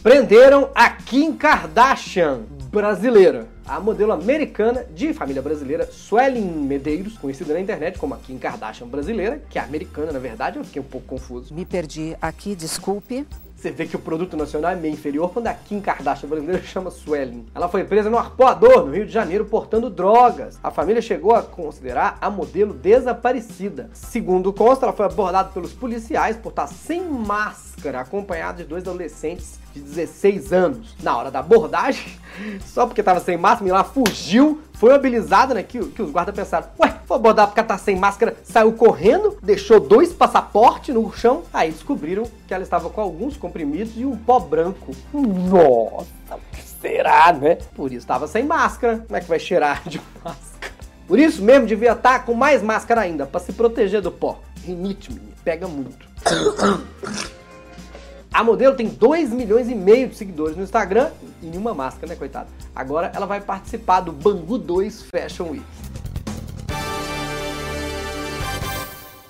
Prenderam 0.03 0.71
a 0.73 0.89
Kim 0.89 1.31
Kardashian, 1.37 2.41
brasileira. 2.71 3.47
A 3.63 3.79
modelo 3.79 4.11
americana 4.11 4.83
de 4.83 5.13
família 5.13 5.43
brasileira, 5.43 5.87
Suelen 5.91 6.41
Medeiros, 6.41 7.19
conhecida 7.19 7.53
na 7.53 7.59
internet 7.59 7.99
como 7.99 8.15
a 8.15 8.17
Kim 8.17 8.39
Kardashian 8.39 8.87
brasileira, 8.87 9.39
que 9.47 9.59
é 9.59 9.61
americana 9.61 10.11
na 10.11 10.17
verdade, 10.17 10.57
eu 10.57 10.63
fiquei 10.63 10.81
um 10.81 10.85
pouco 10.85 11.05
confuso. 11.05 11.53
Me 11.53 11.65
perdi 11.65 12.17
aqui, 12.19 12.55
desculpe. 12.55 13.27
Você 13.61 13.69
vê 13.69 13.85
que 13.85 13.95
o 13.95 13.99
produto 13.99 14.35
nacional 14.35 14.71
é 14.71 14.75
meio 14.75 14.95
inferior 14.95 15.29
quando 15.31 15.45
a 15.45 15.53
Kim 15.53 15.79
Kardashian 15.79 16.27
brasileira 16.27 16.63
chama 16.63 16.89
Suelen. 16.89 17.45
Ela 17.53 17.69
foi 17.69 17.83
presa 17.83 18.09
no 18.09 18.17
Arpoador, 18.17 18.87
no 18.87 18.91
Rio 18.91 19.05
de 19.05 19.11
Janeiro, 19.11 19.45
portando 19.45 19.87
drogas. 19.87 20.59
A 20.63 20.71
família 20.71 20.99
chegou 20.99 21.35
a 21.35 21.43
considerar 21.43 22.17
a 22.19 22.27
modelo 22.27 22.73
desaparecida. 22.73 23.91
Segundo 23.93 24.51
consta, 24.51 24.87
ela 24.87 24.93
foi 24.93 25.05
abordada 25.05 25.49
pelos 25.49 25.73
policiais 25.73 26.37
por 26.37 26.49
estar 26.49 26.65
sem 26.65 27.03
máscara, 27.03 27.99
acompanhada 27.99 28.63
de 28.63 28.63
dois 28.63 28.81
adolescentes 28.81 29.59
de 29.75 29.81
16 29.81 30.51
anos. 30.51 30.95
Na 31.03 31.15
hora 31.15 31.29
da 31.29 31.37
abordagem, 31.37 32.17
só 32.65 32.87
porque 32.87 33.01
estava 33.01 33.19
sem 33.19 33.37
máscara, 33.37 33.69
ela 33.69 33.83
fugiu, 33.83 34.59
foi 34.81 34.93
mobilizada, 34.93 35.53
né? 35.53 35.61
Que, 35.61 35.77
que 35.77 36.01
os 36.01 36.09
guardas 36.09 36.33
pensaram, 36.33 36.67
ué, 36.79 36.95
vou 37.07 37.15
abordar 37.15 37.45
porque 37.45 37.61
tá 37.61 37.77
sem 37.77 37.95
máscara, 37.95 38.35
saiu 38.43 38.73
correndo, 38.73 39.37
deixou 39.43 39.79
dois 39.79 40.11
passaportes 40.11 40.95
no 40.95 41.13
chão. 41.13 41.43
Aí 41.53 41.69
descobriram 41.69 42.23
que 42.47 42.51
ela 42.51 42.63
estava 42.63 42.89
com 42.89 42.99
alguns 42.99 43.37
comprimidos 43.37 43.93
e 43.95 44.03
um 44.03 44.17
pó 44.17 44.39
branco. 44.39 44.91
Nossa, 45.13 46.07
que 46.51 46.63
será, 46.81 47.31
né? 47.31 47.59
Por 47.75 47.89
isso 47.89 47.99
estava 47.99 48.25
sem 48.25 48.43
máscara. 48.43 49.03
Como 49.05 49.15
é 49.15 49.21
que 49.21 49.29
vai 49.29 49.37
cheirar 49.37 49.87
de 49.87 50.01
máscara? 50.25 50.73
Por 51.07 51.19
isso 51.19 51.43
mesmo 51.43 51.67
devia 51.67 51.91
estar 51.91 52.17
tá 52.17 52.25
com 52.25 52.33
mais 52.33 52.63
máscara 52.63 53.01
ainda, 53.01 53.27
para 53.27 53.39
se 53.39 53.53
proteger 53.53 54.01
do 54.01 54.11
pó. 54.11 54.39
Rinite, 54.65 55.13
menino, 55.13 55.33
pega 55.43 55.67
muito. 55.67 56.07
A 58.33 58.45
modelo 58.45 58.73
tem 58.75 58.87
2 58.87 59.33
milhões 59.33 59.69
e 59.69 59.75
meio 59.75 60.07
de 60.07 60.15
seguidores 60.15 60.55
no 60.55 60.63
Instagram 60.63 61.11
e 61.41 61.47
nenhuma 61.47 61.73
máscara, 61.73 62.07
né, 62.07 62.15
coitado? 62.15 62.49
Agora 62.73 63.11
ela 63.13 63.25
vai 63.25 63.41
participar 63.41 63.99
do 63.99 64.13
Bangu 64.13 64.57
2 64.57 65.03
Fashion 65.03 65.49
Week. 65.49 65.65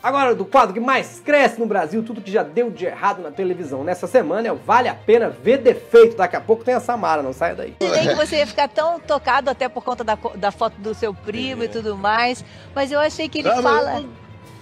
Agora, 0.03 0.36
do 0.36 0.46
quadro 0.46 0.74
que 0.74 0.79
mais 0.79 1.20
cresce 1.20 1.60
no 1.60 1.65
Brasil, 1.65 2.03
tudo 2.03 2.22
que 2.22 2.31
já 2.31 2.43
deu 2.43 2.70
de 2.70 2.86
errado 2.86 3.22
na 3.24 3.31
televisão 3.31 3.84
nessa 3.84 4.05
semana 4.05 4.48
é 4.48 4.51
o 4.51 4.55
Vale 4.55 4.88
a 4.88 4.96
Pena 4.96 5.29
Ver 5.29 5.58
Defeito. 5.58 6.17
Daqui 6.17 6.36
a 6.36 6.41
pouco 6.41 6.63
tem 6.63 6.74
a 6.74 6.79
Samara, 6.79 7.24
não 7.24 7.34
saia 7.34 7.55
daí. 7.55 7.75
Imaginei 7.79 8.15
que 8.15 8.25
você 8.25 8.38
ia 8.38 8.48
ficar 8.48 8.67
tão 8.67 9.00
tocado 9.00 9.50
até 9.50 9.67
por 9.67 9.84
conta 9.84 10.03
da, 10.03 10.17
da 10.36 10.51
foto 10.51 10.79
do 10.79 10.93
seu 10.93 11.13
primo 11.13 11.63
é. 11.63 11.65
e 11.65 11.70
tudo 11.70 11.98
mais, 11.98 12.46
mas 12.74 12.91
eu 12.91 13.00
achei 13.00 13.27
que 13.27 13.39
ele 13.39 13.50
ah, 13.50 13.62
fala... 13.62 14.03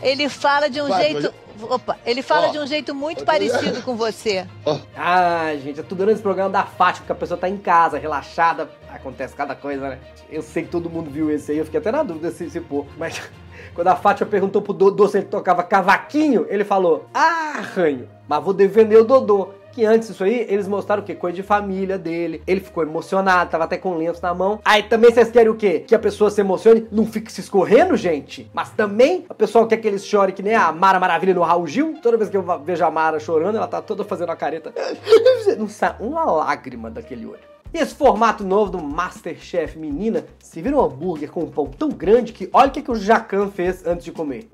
Ele 0.01 0.29
fala 0.29 0.69
de 0.69 0.81
um 0.81 0.87
Vai, 0.87 1.03
jeito... 1.03 1.33
Opa, 1.61 1.97
ele 2.05 2.21
fala 2.21 2.49
oh, 2.49 2.51
de 2.51 2.59
um 2.59 2.67
jeito 2.67 2.93
muito 2.93 3.25
parecido 3.25 3.81
com 3.81 3.95
você. 3.95 4.45
Oh. 4.65 4.77
Ah, 4.95 5.51
gente, 5.55 5.79
eu 5.79 5.83
tô 5.83 5.95
dando 5.95 6.11
esse 6.11 6.21
programa 6.21 6.49
da 6.49 6.63
Fátima, 6.63 7.01
porque 7.01 7.11
a 7.11 7.15
pessoa 7.15 7.37
tá 7.37 7.49
em 7.49 7.57
casa, 7.57 7.97
relaxada, 7.97 8.69
acontece 8.89 9.35
cada 9.35 9.55
coisa, 9.55 9.89
né? 9.89 9.99
Eu 10.29 10.41
sei 10.41 10.63
que 10.63 10.69
todo 10.69 10.89
mundo 10.89 11.09
viu 11.09 11.29
esse 11.31 11.51
aí, 11.51 11.57
eu 11.57 11.65
fiquei 11.65 11.79
até 11.79 11.91
na 11.91 12.03
dúvida 12.03 12.31
se, 12.31 12.49
se 12.49 12.59
pô, 12.61 12.85
mas 12.97 13.21
quando 13.73 13.87
a 13.87 13.95
Fátima 13.95 14.29
perguntou 14.29 14.61
pro 14.61 14.73
Dodô 14.73 15.07
se 15.07 15.17
ele 15.17 15.27
tocava 15.27 15.63
cavaquinho, 15.63 16.45
ele 16.49 16.63
falou, 16.63 17.05
ah, 17.13 17.61
ranho, 17.75 18.07
mas 18.27 18.43
vou 18.43 18.53
defender 18.53 18.97
o 18.97 19.03
Dodô. 19.03 19.58
Que 19.71 19.85
antes 19.85 20.07
disso 20.09 20.23
aí, 20.23 20.45
eles 20.49 20.67
mostraram 20.67 21.01
o 21.01 21.05
quê? 21.05 21.15
Coisa 21.15 21.35
de 21.35 21.43
família 21.43 21.97
dele. 21.97 22.41
Ele 22.45 22.59
ficou 22.59 22.83
emocionado, 22.83 23.49
tava 23.49 23.63
até 23.63 23.77
com 23.77 23.97
lenço 23.97 24.21
na 24.21 24.33
mão. 24.33 24.59
Aí 24.63 24.83
também 24.83 25.11
vocês 25.11 25.29
querem 25.31 25.49
o 25.49 25.55
quê? 25.55 25.83
Que 25.85 25.95
a 25.95 25.99
pessoa 25.99 26.29
se 26.29 26.41
emocione, 26.41 26.87
não 26.91 27.05
fique 27.05 27.31
se 27.31 27.41
escorrendo, 27.41 27.95
gente. 27.95 28.49
Mas 28.53 28.69
também 28.71 29.25
a 29.29 29.33
pessoa 29.33 29.67
quer 29.67 29.77
que 29.77 29.87
eles 29.87 30.05
chorem 30.05 30.33
que 30.33 30.43
nem 30.43 30.55
a 30.55 30.71
Mara 30.71 30.99
Maravilha 30.99 31.33
no 31.33 31.41
Raul 31.41 31.67
Gil. 31.67 31.99
Toda 32.01 32.17
vez 32.17 32.29
que 32.29 32.37
eu 32.37 32.45
vejo 32.63 32.83
a 32.83 32.91
Mara 32.91 33.19
chorando, 33.19 33.57
ela 33.57 33.67
tá 33.67 33.81
toda 33.81 34.03
fazendo 34.03 34.31
a 34.31 34.35
careta. 34.35 34.73
Não 35.57 35.67
sai 35.67 35.95
uma 35.99 36.23
lágrima 36.25 36.89
daquele 36.89 37.25
olho. 37.25 37.49
E 37.71 37.77
esse 37.77 37.93
formato 37.93 38.43
novo 38.43 38.71
do 38.71 38.81
Masterchef 38.81 39.77
Menina, 39.77 40.25
se 40.39 40.59
vira 40.59 40.75
um 40.75 40.83
hambúrguer 40.83 41.29
com 41.29 41.43
um 41.43 41.49
pão 41.51 41.67
tão 41.67 41.89
grande 41.89 42.33
que 42.33 42.49
olha 42.51 42.69
o 42.69 42.71
que, 42.71 42.81
que 42.81 42.89
o 42.89 42.95
Jacan 42.95 43.51
fez 43.51 43.85
antes 43.85 44.05
de 44.05 44.11
comer. 44.11 44.49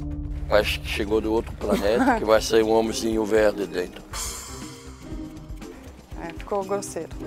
Acho 0.50 0.82
que 0.82 0.88
chegou 0.88 1.22
do 1.22 1.32
outro 1.32 1.54
planeta, 1.54 2.18
que 2.18 2.26
vai 2.26 2.42
sair 2.42 2.64
um 2.64 2.72
homenzinho 2.72 3.24
verde 3.24 3.66
dentro. 3.66 4.04
É, 6.26 6.34
ficou 6.34 6.64
grosseiro. 6.64 7.10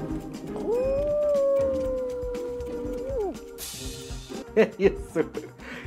É 4.57 4.71
isso. 4.77 5.23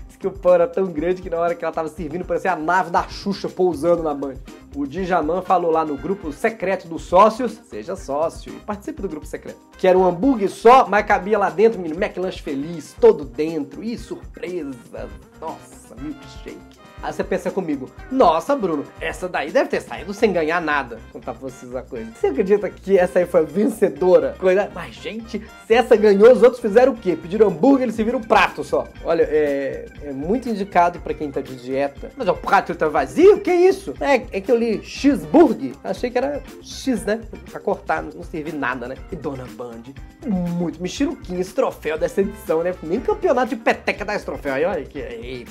Diz 0.07 0.15
que 0.17 0.25
o 0.25 0.31
pão 0.31 0.53
era 0.53 0.65
tão 0.65 0.85
grande 0.85 1.21
que 1.21 1.29
na 1.29 1.37
hora 1.37 1.53
que 1.53 1.65
ela 1.65 1.73
tava 1.73 1.89
servindo 1.89 2.23
parecia 2.23 2.53
a 2.53 2.55
nave 2.55 2.89
da 2.89 3.03
Xuxa 3.03 3.49
pousando 3.49 4.01
na 4.01 4.13
banha. 4.13 4.39
O 4.73 4.87
Djaman 4.87 5.41
falou 5.41 5.71
lá 5.71 5.83
no 5.83 5.97
grupo 5.97 6.31
secreto 6.31 6.87
dos 6.87 7.01
sócios, 7.01 7.59
seja 7.69 7.97
sócio 7.97 8.53
participe 8.61 9.01
do 9.01 9.09
grupo 9.09 9.25
secreto, 9.25 9.59
que 9.77 9.85
era 9.85 9.97
um 9.97 10.05
hambúrguer 10.05 10.49
só, 10.49 10.87
mas 10.87 11.05
cabia 11.05 11.37
lá 11.37 11.49
dentro, 11.49 11.81
menino, 11.81 12.01
McLanche 12.01 12.41
feliz, 12.41 12.95
todo 12.97 13.25
dentro, 13.25 13.83
e 13.83 13.97
surpresa, 13.97 15.09
nossa, 15.41 15.93
milkshake. 15.99 16.80
Aí 17.01 17.11
você 17.11 17.23
pensa 17.23 17.49
comigo, 17.49 17.89
nossa, 18.11 18.55
Bruno, 18.55 18.85
essa 18.99 19.27
daí 19.27 19.51
deve 19.51 19.69
ter 19.69 19.81
saído 19.81 20.13
sem 20.13 20.31
ganhar 20.31 20.61
nada. 20.61 20.99
Contar 21.11 21.33
pra 21.33 21.49
vocês 21.49 21.75
a 21.75 21.81
coisa. 21.81 22.11
Você 22.11 22.27
acredita 22.27 22.69
que 22.69 22.97
essa 22.97 23.19
aí 23.19 23.25
foi 23.25 23.41
a 23.41 23.43
vencedora? 23.43 24.35
Coisa... 24.39 24.69
Mas, 24.73 24.95
gente, 24.95 25.41
se 25.65 25.73
essa 25.73 25.95
ganhou, 25.95 26.31
os 26.31 26.43
outros 26.43 26.61
fizeram 26.61 26.93
o 26.93 26.95
quê? 26.95 27.17
Pediram 27.19 27.47
hambúrguer, 27.47 27.83
eles 27.83 27.95
se 27.95 28.03
viram 28.03 28.21
prato 28.21 28.63
só. 28.63 28.87
Olha, 29.03 29.23
é, 29.23 29.85
é 30.03 30.11
muito 30.11 30.47
indicado 30.47 30.99
pra 30.99 31.13
quem 31.13 31.31
tá 31.31 31.41
de 31.41 31.55
dieta. 31.55 32.11
Mas 32.15 32.27
o 32.27 32.33
prato 32.33 32.75
tá 32.75 32.87
vazio? 32.87 33.39
Que 33.39 33.51
isso? 33.51 33.93
É, 33.99 34.15
é 34.37 34.41
que 34.41 34.51
eu 34.51 34.55
li 34.55 34.83
cheeseburger. 34.83 35.73
Achei 35.83 36.09
que 36.09 36.17
era 36.17 36.41
X, 36.61 37.03
né? 37.05 37.21
Pra 37.49 37.59
cortar, 37.59 38.03
não 38.03 38.23
servir 38.23 38.53
nada, 38.53 38.87
né? 38.87 38.95
E 39.11 39.15
Dona 39.15 39.45
Band, 39.55 39.83
muito 40.27 40.81
mexeruquinho 40.81 41.39
esse 41.39 41.53
troféu 41.53 41.97
dessa 41.97 42.21
edição, 42.21 42.61
né? 42.63 42.73
Nem 42.83 42.99
campeonato 42.99 43.49
de 43.49 43.55
peteca 43.55 44.05
dá 44.05 44.15
esse 44.15 44.25
troféu 44.25 44.53
aí. 44.53 44.65
Olha 44.65 44.83
que... 44.83 44.99
Ei, 44.99 45.45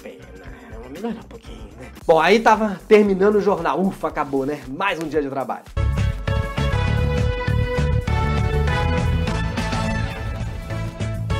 melhorar 0.91 1.21
um 1.21 1.29
pouquinho, 1.29 1.69
né? 1.79 1.91
Bom, 2.07 2.21
aí 2.21 2.41
tava 2.41 2.81
terminando 2.87 3.37
o 3.37 3.41
jornal. 3.41 3.81
Ufa, 3.81 4.09
acabou, 4.09 4.45
né? 4.45 4.63
Mais 4.69 4.99
um 4.99 5.09
dia 5.09 5.23
de 5.23 5.29
trabalho. 5.29 5.65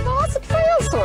Nossa, 0.05 0.41
que 0.41 0.47
foi 0.47 0.61
isso? 0.81 0.97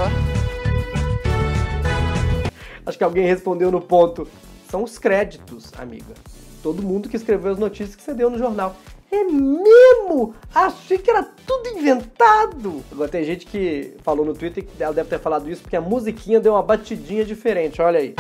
Acho 2.86 2.98
que 2.98 3.04
alguém 3.04 3.26
respondeu 3.26 3.72
no 3.72 3.82
ponto. 3.82 4.28
São 4.70 4.84
os 4.84 4.98
créditos, 4.98 5.72
amiga. 5.78 6.14
Todo 6.62 6.84
mundo 6.84 7.10
que 7.10 7.16
escreveu 7.16 7.52
as 7.52 7.58
notícias 7.58 7.96
que 7.96 8.02
você 8.02 8.14
deu 8.14 8.30
no 8.30 8.38
jornal. 8.38 8.76
É 9.16 9.24
mesmo? 9.24 10.36
Achei 10.54 10.98
que 10.98 11.10
era 11.10 11.24
tudo 11.24 11.70
inventado. 11.70 12.84
Agora 12.92 13.10
tem 13.10 13.24
gente 13.24 13.46
que 13.46 13.96
falou 14.04 14.26
no 14.26 14.34
Twitter 14.34 14.66
que 14.66 14.84
ela 14.84 14.94
deve 14.94 15.08
ter 15.08 15.20
falado 15.20 15.50
isso 15.50 15.62
porque 15.62 15.78
a 15.78 15.82
musiquinha 15.82 16.38
deu 16.38 16.52
uma 16.52 16.62
batidinha 16.62 17.24
diferente. 17.24 17.82
Olha 17.82 18.00
aí. 18.00 18.14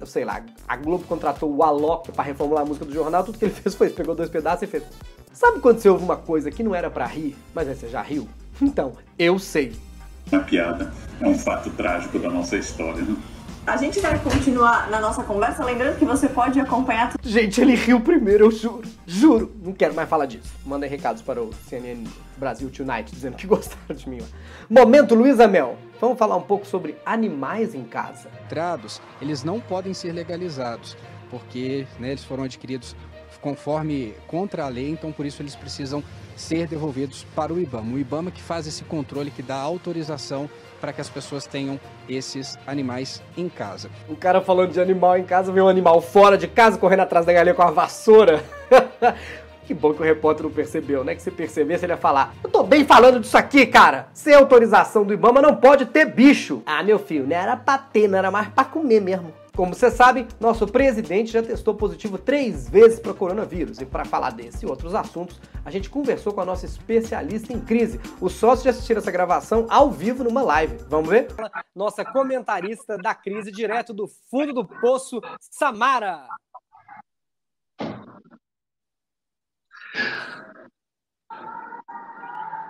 Eu 0.00 0.06
sei 0.06 0.24
lá, 0.24 0.42
a 0.66 0.76
Globo 0.76 1.04
contratou 1.04 1.54
o 1.54 1.62
Alok 1.62 2.10
para 2.10 2.24
reformular 2.24 2.62
a 2.62 2.66
música 2.66 2.86
do 2.86 2.92
jornal, 2.92 3.22
tudo 3.22 3.36
que 3.36 3.44
ele 3.44 3.52
fez 3.54 3.74
foi 3.74 3.90
pegou 3.90 4.14
dois 4.14 4.30
pedaços 4.30 4.62
e 4.62 4.66
fez. 4.66 4.82
Sabe 5.30 5.60
quando 5.60 5.78
você 5.78 5.90
ouve 5.90 6.04
uma 6.04 6.16
coisa 6.16 6.50
que 6.50 6.62
não 6.62 6.74
era 6.74 6.90
para 6.90 7.04
rir, 7.04 7.36
mas 7.54 7.68
aí 7.68 7.74
você 7.74 7.88
já 7.88 8.00
riu? 8.00 8.26
Então, 8.62 8.94
eu 9.18 9.38
sei. 9.38 9.72
A 10.32 10.38
piada 10.38 10.90
é 11.20 11.28
um 11.28 11.38
fato 11.38 11.68
trágico 11.70 12.18
da 12.18 12.30
nossa 12.30 12.56
história, 12.56 13.02
né? 13.02 13.14
A 13.64 13.76
gente 13.76 14.00
vai 14.00 14.18
continuar 14.18 14.90
na 14.90 14.98
nossa 14.98 15.22
conversa, 15.22 15.64
lembrando 15.64 15.96
que 15.96 16.04
você 16.04 16.28
pode 16.28 16.58
acompanhar. 16.58 17.12
Gente, 17.22 17.60
ele 17.60 17.76
riu 17.76 18.00
primeiro, 18.00 18.46
eu 18.46 18.50
juro. 18.50 18.82
Juro. 19.06 19.52
Não 19.62 19.72
quero 19.72 19.94
mais 19.94 20.08
falar 20.08 20.26
disso. 20.26 20.52
Mandem 20.66 20.90
recados 20.90 21.22
para 21.22 21.40
o 21.40 21.52
CNN 21.68 22.02
Brasil 22.36 22.68
Tonight 22.70 23.12
dizendo 23.12 23.36
que 23.36 23.46
gostaram 23.46 23.94
de 23.94 24.08
mim. 24.08 24.18
Momento 24.68 25.14
Luísa 25.14 25.46
Mel. 25.46 25.78
Vamos 26.00 26.18
falar 26.18 26.34
um 26.34 26.42
pouco 26.42 26.66
sobre 26.66 26.96
animais 27.06 27.72
em 27.72 27.84
casa. 27.84 28.28
Trados, 28.48 29.00
eles 29.20 29.44
não 29.44 29.60
podem 29.60 29.94
ser 29.94 30.10
legalizados, 30.10 30.96
porque 31.30 31.86
né, 32.00 32.08
eles 32.08 32.24
foram 32.24 32.42
adquiridos 32.42 32.96
conforme 33.40 34.14
contra 34.26 34.64
a 34.64 34.68
lei, 34.68 34.90
então 34.90 35.12
por 35.12 35.24
isso 35.24 35.40
eles 35.40 35.54
precisam 35.54 36.02
ser 36.36 36.66
devolvidos 36.66 37.24
para 37.36 37.52
o 37.52 37.60
IBAMA. 37.60 37.94
O 37.94 37.98
IBAMA 37.98 38.32
que 38.32 38.42
faz 38.42 38.66
esse 38.66 38.82
controle, 38.82 39.30
que 39.30 39.42
dá 39.42 39.56
autorização 39.56 40.50
para 40.82 40.92
que 40.92 41.00
as 41.00 41.08
pessoas 41.08 41.46
tenham 41.46 41.78
esses 42.08 42.58
animais 42.66 43.22
em 43.36 43.48
casa. 43.48 43.88
O 44.08 44.16
cara 44.16 44.40
falando 44.40 44.72
de 44.72 44.80
animal 44.80 45.16
em 45.16 45.22
casa, 45.22 45.52
vê 45.52 45.60
um 45.60 45.68
animal 45.68 46.02
fora 46.02 46.36
de 46.36 46.48
casa 46.48 46.76
correndo 46.76 47.00
atrás 47.00 47.24
da 47.24 47.32
galinha 47.32 47.54
com 47.54 47.62
a 47.62 47.70
vassoura. 47.70 48.42
Que 49.64 49.72
bom 49.72 49.94
que 49.94 50.02
o 50.02 50.04
repórter 50.04 50.42
não 50.42 50.50
percebeu, 50.50 51.04
né? 51.04 51.14
Que 51.14 51.22
se 51.22 51.30
percebesse, 51.30 51.84
ele 51.84 51.92
ia 51.92 51.96
falar: 51.96 52.34
Eu 52.42 52.50
tô 52.50 52.64
bem 52.64 52.84
falando 52.84 53.20
disso 53.20 53.38
aqui, 53.38 53.64
cara. 53.64 54.08
Sem 54.12 54.34
autorização 54.34 55.04
do 55.04 55.14
Ibama 55.14 55.40
não 55.40 55.54
pode 55.54 55.86
ter 55.86 56.04
bicho. 56.04 56.64
Ah, 56.66 56.82
meu 56.82 56.98
filho, 56.98 57.28
não 57.28 57.36
era 57.36 57.56
pra 57.56 57.78
ter, 57.78 58.08
não 58.08 58.18
era 58.18 58.28
mais 58.28 58.48
pra 58.48 58.64
comer 58.64 59.00
mesmo. 59.00 59.32
Como 59.54 59.74
você 59.74 59.90
sabe, 59.90 60.26
nosso 60.40 60.66
presidente 60.66 61.30
já 61.30 61.42
testou 61.42 61.74
positivo 61.74 62.16
três 62.16 62.68
vezes 62.68 62.98
para 62.98 63.12
coronavírus. 63.12 63.80
E 63.80 63.84
para 63.86 64.04
falar 64.04 64.30
desse 64.30 64.64
e 64.64 64.68
outros 64.68 64.94
assuntos, 64.94 65.38
a 65.64 65.70
gente 65.70 65.90
conversou 65.90 66.32
com 66.32 66.40
a 66.40 66.44
nossa 66.44 66.64
especialista 66.64 67.52
em 67.52 67.60
crise. 67.60 68.00
Os 68.20 68.32
sócios 68.32 68.64
já 68.64 68.70
assistiram 68.70 69.00
essa 69.00 69.10
gravação 69.10 69.66
ao 69.68 69.90
vivo 69.90 70.24
numa 70.24 70.42
live. 70.42 70.78
Vamos 70.88 71.10
ver? 71.10 71.28
Nossa 71.74 72.02
comentarista 72.02 72.96
da 72.96 73.14
crise, 73.14 73.52
direto 73.52 73.92
do 73.92 74.08
fundo 74.30 74.54
do 74.54 74.64
poço, 74.66 75.20
Samara. 75.38 76.26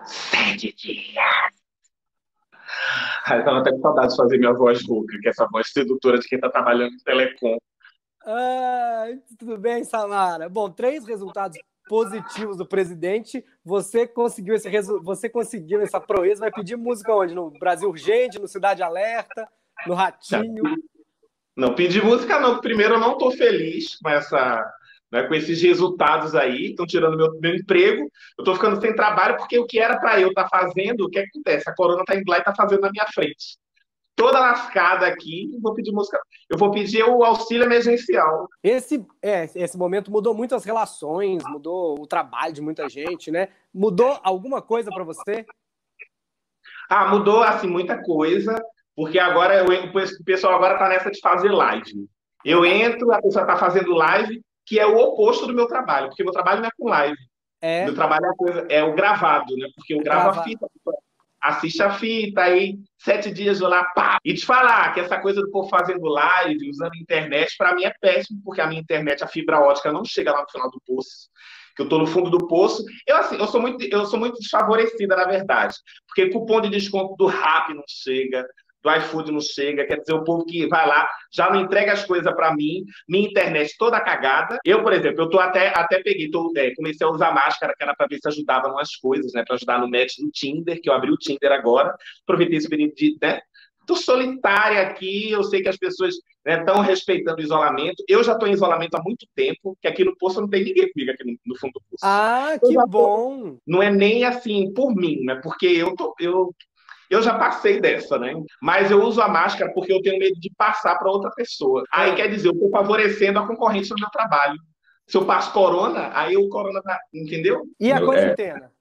Sete 0.04 0.72
dias. 0.72 1.61
Eu 3.30 3.44
tava 3.44 3.58
até 3.58 3.70
com 3.70 3.80
saudade 3.80 4.10
de 4.10 4.16
fazer 4.16 4.38
minha 4.38 4.52
voz 4.52 4.86
rouca, 4.86 5.18
que 5.20 5.28
é 5.28 5.30
essa 5.30 5.46
voz 5.50 5.70
sedutora 5.70 6.18
de 6.18 6.28
quem 6.28 6.40
tá 6.40 6.50
trabalhando 6.50 6.94
em 6.94 6.98
telecom. 6.98 7.56
Ah, 8.24 9.06
tudo 9.38 9.58
bem, 9.58 9.84
Samara? 9.84 10.48
Bom, 10.48 10.70
três 10.70 11.04
resultados 11.04 11.58
positivos 11.88 12.56
do 12.56 12.66
presidente. 12.66 13.44
Você 13.64 14.06
conseguiu 14.06 14.54
esse 14.54 14.68
resu... 14.68 15.02
você 15.02 15.28
conseguiu 15.28 15.80
essa 15.80 16.00
proeza. 16.00 16.40
Vai 16.40 16.52
pedir 16.52 16.76
música 16.76 17.14
onde? 17.14 17.34
No 17.34 17.50
Brasil 17.50 17.88
Urgente, 17.88 18.38
no 18.38 18.48
Cidade 18.48 18.82
Alerta, 18.82 19.48
no 19.86 19.94
Ratinho? 19.94 20.62
Não, 21.56 21.74
pedir 21.74 22.04
música 22.04 22.40
não. 22.40 22.60
Primeiro, 22.60 22.94
eu 22.94 23.00
não 23.00 23.18
tô 23.18 23.30
feliz 23.32 23.96
com 23.96 24.08
essa 24.08 24.64
né, 25.12 25.24
com 25.24 25.34
esses 25.34 25.60
resultados 25.60 26.34
aí, 26.34 26.70
estão 26.70 26.86
tirando 26.86 27.18
meu, 27.18 27.38
meu 27.38 27.54
emprego, 27.54 28.10
eu 28.38 28.42
estou 28.42 28.54
ficando 28.54 28.80
sem 28.80 28.96
trabalho, 28.96 29.36
porque 29.36 29.58
o 29.58 29.66
que 29.66 29.78
era 29.78 30.00
para 30.00 30.18
eu 30.18 30.28
estar 30.28 30.48
tá 30.48 30.58
fazendo, 30.58 31.02
o 31.04 31.10
que 31.10 31.18
acontece? 31.18 31.68
A 31.68 31.74
corona 31.74 32.00
está 32.00 32.16
indo 32.16 32.28
lá 32.28 32.36
e 32.36 32.38
está 32.40 32.54
fazendo 32.54 32.80
na 32.80 32.90
minha 32.90 33.06
frente. 33.12 33.58
Toda 34.14 34.40
lascada 34.40 35.06
aqui, 35.06 35.50
vou 35.60 35.74
pedir 35.74 35.92
música. 35.92 36.18
Eu 36.48 36.58
vou 36.58 36.70
pedir 36.70 37.02
o 37.02 37.24
auxílio 37.24 37.64
emergencial. 37.64 38.46
Esse, 38.62 39.04
é, 39.22 39.44
esse 39.54 39.76
momento 39.76 40.10
mudou 40.10 40.34
muito 40.34 40.54
as 40.54 40.64
relações, 40.64 41.42
mudou 41.46 42.00
o 42.00 42.06
trabalho 42.06 42.52
de 42.52 42.60
muita 42.60 42.88
gente, 42.88 43.30
né? 43.30 43.48
Mudou 43.72 44.18
alguma 44.22 44.60
coisa 44.62 44.90
para 44.90 45.04
você? 45.04 45.44
Ah, 46.88 47.08
mudou 47.08 47.42
assim 47.42 47.66
muita 47.66 48.02
coisa, 48.02 48.54
porque 48.94 49.18
agora 49.18 49.56
eu, 49.56 49.66
o 49.66 50.24
pessoal 50.24 50.54
agora 50.54 50.74
está 50.74 50.88
nessa 50.88 51.10
de 51.10 51.20
fazer 51.20 51.50
live. 51.50 52.06
Eu 52.44 52.66
entro, 52.66 53.12
a 53.12 53.20
pessoa 53.20 53.42
está 53.42 53.56
fazendo 53.56 53.94
live, 53.94 54.42
que 54.64 54.78
é 54.78 54.86
o 54.86 54.96
oposto 54.96 55.46
do 55.46 55.54
meu 55.54 55.66
trabalho, 55.66 56.08
porque 56.08 56.24
meu 56.24 56.32
trabalho 56.32 56.60
não 56.60 56.68
é 56.68 56.72
com 56.78 56.88
live. 56.88 57.16
É. 57.60 57.84
Meu 57.84 57.94
trabalho 57.94 58.26
é, 58.26 58.36
coisa, 58.36 58.66
é 58.68 58.82
o 58.82 58.94
gravado, 58.94 59.56
né? 59.56 59.68
Porque 59.76 59.94
eu 59.94 60.00
gravo 60.00 60.40
a 60.40 60.42
fita, 60.42 60.66
assiste 61.40 61.82
a 61.82 61.92
fita, 61.92 62.42
aí 62.42 62.78
sete 62.98 63.30
dias 63.30 63.60
eu 63.60 63.68
lá, 63.68 63.84
pá! 63.84 64.18
E 64.24 64.34
te 64.34 64.44
falar 64.44 64.92
que 64.92 65.00
essa 65.00 65.20
coisa 65.20 65.40
do 65.40 65.50
povo 65.50 65.68
fazendo 65.68 66.04
live, 66.06 66.70
usando 66.70 66.96
internet, 66.96 67.54
para 67.56 67.74
mim 67.74 67.84
é 67.84 67.92
péssimo, 68.00 68.40
porque 68.44 68.60
a 68.60 68.66
minha 68.66 68.80
internet, 68.80 69.22
a 69.22 69.28
fibra 69.28 69.60
ótica, 69.60 69.92
não 69.92 70.04
chega 70.04 70.32
lá 70.32 70.42
no 70.42 70.50
final 70.50 70.70
do 70.70 70.80
poço. 70.86 71.30
Que 71.76 71.82
eu 71.82 71.88
tô 71.88 71.98
no 71.98 72.06
fundo 72.06 72.30
do 72.30 72.46
poço. 72.46 72.84
Eu, 73.06 73.16
assim, 73.16 73.36
eu 73.36 73.46
sou 73.46 73.60
muito, 73.60 73.82
eu 73.82 74.04
sou 74.04 74.18
muito 74.18 74.38
desfavorecida, 74.38 75.16
na 75.16 75.24
verdade. 75.24 75.74
Porque 76.06 76.30
cupom 76.30 76.60
de 76.60 76.68
desconto 76.68 77.16
do 77.16 77.26
RAP 77.26 77.70
não 77.70 77.84
chega, 77.88 78.46
do 78.82 78.90
iFood 78.96 79.32
não 79.32 79.40
chega, 79.40 79.86
quer 79.86 80.00
dizer, 80.00 80.12
o 80.12 80.24
povo 80.24 80.44
que 80.44 80.66
vai 80.66 80.86
lá 80.86 81.08
já 81.32 81.50
não 81.50 81.60
entrega 81.60 81.92
as 81.92 82.04
coisas 82.04 82.32
para 82.34 82.54
mim, 82.54 82.84
minha 83.08 83.28
internet 83.28 83.74
toda 83.78 84.00
cagada. 84.00 84.58
Eu, 84.64 84.82
por 84.82 84.92
exemplo, 84.92 85.22
eu 85.22 85.30
tô 85.30 85.38
até, 85.38 85.68
até 85.68 86.02
peguei, 86.02 86.30
tô, 86.30 86.52
é, 86.56 86.74
comecei 86.74 87.06
a 87.06 87.10
usar 87.10 87.32
máscara, 87.32 87.74
que 87.76 87.82
era 87.82 87.94
para 87.94 88.06
ver 88.06 88.18
se 88.18 88.28
ajudava 88.28 88.68
em 88.68 88.72
umas 88.72 88.96
coisas, 88.96 89.32
né, 89.32 89.44
para 89.46 89.56
ajudar 89.56 89.80
no 89.80 89.88
match 89.88 90.16
do 90.18 90.30
Tinder, 90.30 90.80
que 90.80 90.88
eu 90.88 90.94
abri 90.94 91.10
o 91.10 91.16
Tinder 91.16 91.52
agora, 91.52 91.94
aproveitei 92.24 92.58
esse 92.58 92.68
período 92.68 92.94
de, 92.94 93.16
né, 93.22 93.40
muito 93.92 93.96
solitária 93.96 94.82
aqui. 94.82 95.30
Eu 95.30 95.44
sei 95.44 95.62
que 95.62 95.68
as 95.68 95.76
pessoas 95.76 96.14
estão 96.46 96.82
né, 96.82 96.88
respeitando 96.88 97.38
o 97.40 97.44
isolamento. 97.44 98.02
Eu 98.08 98.22
já 98.24 98.32
estou 98.32 98.48
em 98.48 98.52
isolamento 98.52 98.94
há 98.94 99.02
muito 99.02 99.26
tempo, 99.34 99.76
que 99.80 99.88
aqui 99.88 100.04
no 100.04 100.16
posto 100.16 100.40
não 100.40 100.48
tem 100.48 100.64
ninguém 100.64 100.90
comigo 100.92 101.12
aqui 101.12 101.24
no, 101.24 101.36
no 101.46 101.58
fundo 101.58 101.72
do 101.72 101.82
posto. 101.90 102.04
Ah, 102.04 102.56
que 102.60 102.74
bom! 102.88 103.58
Não 103.66 103.82
é 103.82 103.90
nem 103.90 104.24
assim 104.24 104.72
por 104.72 104.94
mim, 104.94 105.24
né? 105.24 105.36
Porque 105.42 105.66
eu 105.66 105.94
tô, 105.94 106.14
eu 106.18 106.54
eu 107.12 107.22
já 107.22 107.38
passei 107.38 107.80
dessa, 107.80 108.18
né? 108.18 108.32
Mas 108.60 108.90
eu 108.90 109.02
uso 109.02 109.20
a 109.20 109.28
máscara 109.28 109.72
porque 109.74 109.92
eu 109.92 110.00
tenho 110.00 110.18
medo 110.18 110.38
de 110.40 110.50
passar 110.56 110.98
para 110.98 111.10
outra 111.10 111.30
pessoa. 111.30 111.84
Aí 111.92 112.14
quer 112.14 112.28
dizer, 112.28 112.48
eu 112.48 112.52
estou 112.52 112.70
favorecendo 112.70 113.38
a 113.38 113.46
concorrência 113.46 113.94
do 113.94 114.00
meu 114.00 114.10
trabalho. 114.10 114.58
Se 115.06 115.16
eu 115.16 115.26
passo 115.26 115.52
corona, 115.52 116.10
aí 116.14 116.36
o 116.36 116.48
corona 116.48 116.80
tá. 116.82 116.98
Entendeu? 117.12 117.64
E 117.78 117.92
a 117.92 117.96
é. 117.96 118.00
quarentena? 118.00 118.72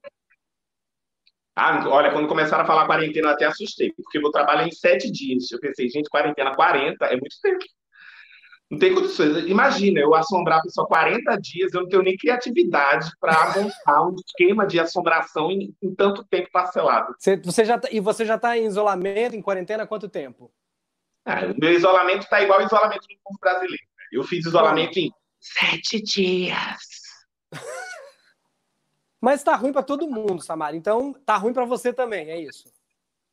Ah, 1.53 1.83
olha, 1.89 2.11
quando 2.11 2.29
começaram 2.29 2.63
a 2.63 2.67
falar 2.67 2.85
quarentena, 2.85 3.27
eu 3.27 3.33
até 3.33 3.45
assustei, 3.45 3.91
porque 3.91 4.17
meu 4.17 4.31
trabalho 4.31 4.61
é 4.61 4.67
em 4.67 4.71
sete 4.71 5.11
dias. 5.11 5.51
Eu 5.51 5.59
pensei, 5.59 5.89
gente, 5.89 6.09
quarentena 6.09 6.55
40 6.55 7.05
é 7.05 7.11
muito 7.11 7.35
tempo. 7.41 7.65
Não 8.71 8.79
tem 8.79 8.95
condições. 8.95 9.49
Imagina, 9.49 9.99
eu 9.99 10.15
assombrar 10.15 10.59
a 10.59 10.61
pessoa 10.61 10.87
40 10.87 11.35
dias, 11.35 11.73
eu 11.73 11.81
não 11.81 11.89
tenho 11.89 12.03
nem 12.03 12.15
criatividade 12.15 13.11
para 13.19 13.53
montar 13.59 14.07
um 14.07 14.15
esquema 14.15 14.65
de 14.65 14.79
assombração 14.79 15.51
em, 15.51 15.75
em 15.83 15.93
tanto 15.93 16.23
tempo 16.23 16.49
parcelado. 16.53 17.13
Você, 17.19 17.35
você 17.35 17.65
já 17.65 17.77
tá, 17.77 17.89
e 17.91 17.99
você 17.99 18.25
já 18.25 18.35
está 18.35 18.57
em 18.57 18.65
isolamento, 18.65 19.35
em 19.35 19.41
quarentena, 19.41 19.83
há 19.83 19.87
quanto 19.87 20.07
tempo? 20.07 20.49
Ah, 21.25 21.41
o 21.47 21.59
meu 21.59 21.73
isolamento 21.73 22.23
está 22.23 22.41
igual 22.41 22.61
ao 22.61 22.65
isolamento 22.65 23.01
do 23.01 23.15
povo 23.21 23.37
brasileiro. 23.41 23.83
Eu 24.09 24.23
fiz 24.23 24.45
isolamento 24.45 24.97
em 24.97 25.11
sete 25.37 26.01
dias. 26.01 26.79
Mas 29.19 29.43
tá 29.43 29.53
ruim 29.53 29.73
para 29.73 29.83
todo 29.83 30.09
mundo, 30.09 30.41
Samara. 30.41 30.77
Então, 30.77 31.11
tá 31.25 31.35
ruim 31.35 31.51
para 31.51 31.65
você 31.65 31.91
também, 31.91 32.29
é 32.29 32.39
isso? 32.39 32.71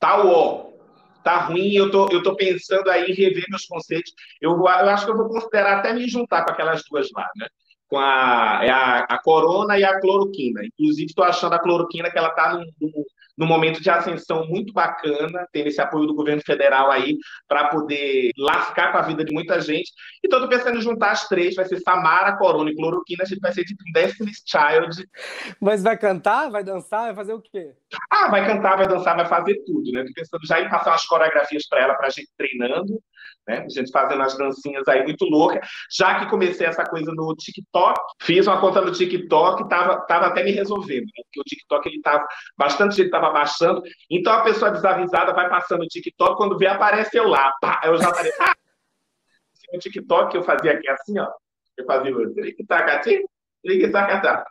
Tá 0.00 0.20
ó. 0.20 0.77
Tá 1.22 1.38
ruim, 1.38 1.72
eu 1.74 1.90
tô, 1.90 2.08
eu 2.10 2.22
tô 2.22 2.34
pensando 2.36 2.88
aí 2.90 3.10
em 3.10 3.14
rever 3.14 3.44
meus 3.48 3.66
conceitos. 3.66 4.12
Eu, 4.40 4.52
eu 4.52 4.66
acho 4.66 5.04
que 5.04 5.10
eu 5.10 5.16
vou 5.16 5.28
considerar 5.28 5.78
até 5.78 5.92
me 5.92 6.08
juntar 6.08 6.44
com 6.44 6.52
aquelas 6.52 6.82
duas 6.88 7.08
lá, 7.14 7.28
né? 7.36 7.46
Com 7.88 7.98
a, 7.98 8.60
é 8.62 8.70
a, 8.70 8.98
a 9.00 9.22
corona 9.22 9.78
e 9.78 9.84
a 9.84 9.98
cloroquina. 10.00 10.60
Inclusive, 10.64 11.06
estou 11.06 11.24
achando 11.24 11.54
a 11.54 11.58
cloroquina 11.58 12.10
que 12.10 12.18
ela 12.18 12.30
tá 12.30 12.54
num, 12.54 12.64
num 13.38 13.46
momento 13.46 13.80
de 13.80 13.88
ascensão 13.88 14.44
muito 14.48 14.72
bacana, 14.72 15.46
tendo 15.52 15.68
esse 15.68 15.80
apoio 15.80 16.08
do 16.08 16.14
governo 16.14 16.42
federal 16.44 16.90
aí 16.90 17.16
para 17.46 17.68
poder 17.68 18.32
lascar 18.36 18.90
com 18.90 18.98
a 18.98 19.02
vida 19.02 19.24
de 19.24 19.32
muita 19.32 19.60
gente. 19.60 19.92
E 20.24 20.26
estou 20.26 20.48
pensando 20.48 20.76
em 20.76 20.82
juntar 20.82 21.12
as 21.12 21.28
três, 21.28 21.54
vai 21.54 21.64
ser 21.64 21.78
Samara, 21.78 22.36
Corona 22.36 22.68
e 22.68 22.74
Cloroquina, 22.74 23.22
a 23.22 23.26
gente 23.26 23.38
vai 23.38 23.52
ser 23.52 23.64
tipo 23.64 23.84
Destiny's 23.92 24.42
Child. 24.44 25.08
Mas 25.60 25.84
vai 25.84 25.96
cantar, 25.96 26.50
vai 26.50 26.64
dançar, 26.64 27.04
vai 27.04 27.14
fazer 27.14 27.32
o 27.32 27.40
quê? 27.40 27.70
Ah, 28.20 28.28
vai 28.30 28.46
cantar, 28.46 28.76
vai 28.76 28.88
dançar, 28.88 29.16
vai 29.16 29.26
fazer 29.26 29.62
tudo, 29.64 29.90
né? 29.92 30.04
Tô 30.04 30.12
pensando 30.12 30.46
já 30.46 30.60
em 30.60 30.68
passar 30.68 30.90
umas 30.90 31.06
coreografias 31.06 31.66
para 31.68 31.82
ela, 31.82 31.94
para 31.94 32.06
a 32.08 32.10
gente 32.10 32.28
treinando 32.36 33.00
né? 33.48 33.64
A 33.64 33.68
gente 33.68 33.90
fazendo 33.90 34.22
as 34.22 34.36
dancinhas 34.36 34.86
aí 34.86 35.02
muito 35.02 35.24
louca. 35.24 35.58
Já 35.90 36.20
que 36.20 36.30
comecei 36.30 36.66
essa 36.66 36.84
coisa 36.84 37.10
no 37.12 37.34
TikTok, 37.34 37.98
fiz 38.20 38.46
uma 38.46 38.60
conta 38.60 38.82
no 38.82 38.92
TikTok, 38.92 39.66
tava, 39.68 40.02
tava 40.02 40.26
até 40.26 40.44
me 40.44 40.50
resolvendo, 40.50 41.06
né? 41.06 41.22
porque 41.24 41.40
o 41.40 41.44
TikTok 41.44 41.88
ele 41.88 42.02
tava 42.02 42.26
bastante 42.56 42.96
gente 42.96 43.10
tava 43.10 43.30
baixando. 43.30 43.82
Então 44.10 44.32
a 44.32 44.42
pessoa 44.42 44.70
desavisada 44.70 45.32
vai 45.32 45.48
passando 45.48 45.82
o 45.82 45.88
TikTok, 45.88 46.36
quando 46.36 46.58
vê 46.58 46.66
aparece 46.66 47.16
eu 47.16 47.26
lá, 47.26 47.50
pá, 47.60 47.80
eu 47.84 47.96
já 47.96 48.12
falei, 48.14 48.32
ah! 48.40 48.54
no 49.72 49.78
TikTok 49.78 50.36
eu 50.36 50.42
fazia 50.42 50.72
aqui 50.72 50.88
assim, 50.88 51.18
ó. 51.18 51.28
Eu 51.76 51.86
fazia 51.86 52.14
o 52.14 52.34
tic-tac-tac, 52.34 53.24
tic-tac-tac. 53.64 54.44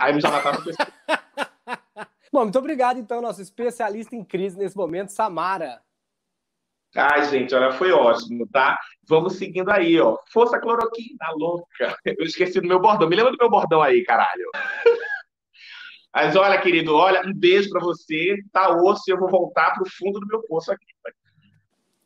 Aí 0.00 0.12
me 0.14 0.20
já 0.20 0.30
matava 0.30 0.62
Bom, 2.32 2.44
muito 2.44 2.58
obrigado, 2.58 2.98
então, 2.98 3.20
nosso 3.20 3.42
especialista 3.42 4.16
em 4.16 4.24
crise 4.24 4.56
nesse 4.56 4.74
momento, 4.74 5.10
Samara. 5.10 5.82
Ai, 6.96 7.24
gente, 7.26 7.54
olha, 7.54 7.72
foi 7.72 7.92
ótimo, 7.92 8.46
tá? 8.48 8.78
Vamos 9.06 9.36
seguindo 9.36 9.70
aí, 9.70 10.00
ó. 10.00 10.16
Força 10.32 10.58
cloroquina, 10.58 11.30
louca. 11.36 11.66
Eu 12.04 12.24
esqueci 12.24 12.58
do 12.60 12.66
meu 12.66 12.80
bordão. 12.80 13.08
Me 13.08 13.16
lembra 13.16 13.32
do 13.32 13.38
meu 13.38 13.50
bordão 13.50 13.82
aí, 13.82 14.02
caralho. 14.04 14.50
Mas 16.14 16.36
olha, 16.36 16.60
querido, 16.60 16.94
olha, 16.94 17.22
um 17.26 17.32
beijo 17.34 17.70
para 17.70 17.80
você. 17.80 18.36
Tá 18.52 18.70
osso 18.70 19.02
e 19.08 19.12
eu 19.12 19.18
vou 19.18 19.30
voltar 19.30 19.72
pro 19.72 19.90
fundo 19.90 20.20
do 20.20 20.26
meu 20.26 20.42
poço 20.42 20.70
aqui. 20.70 20.84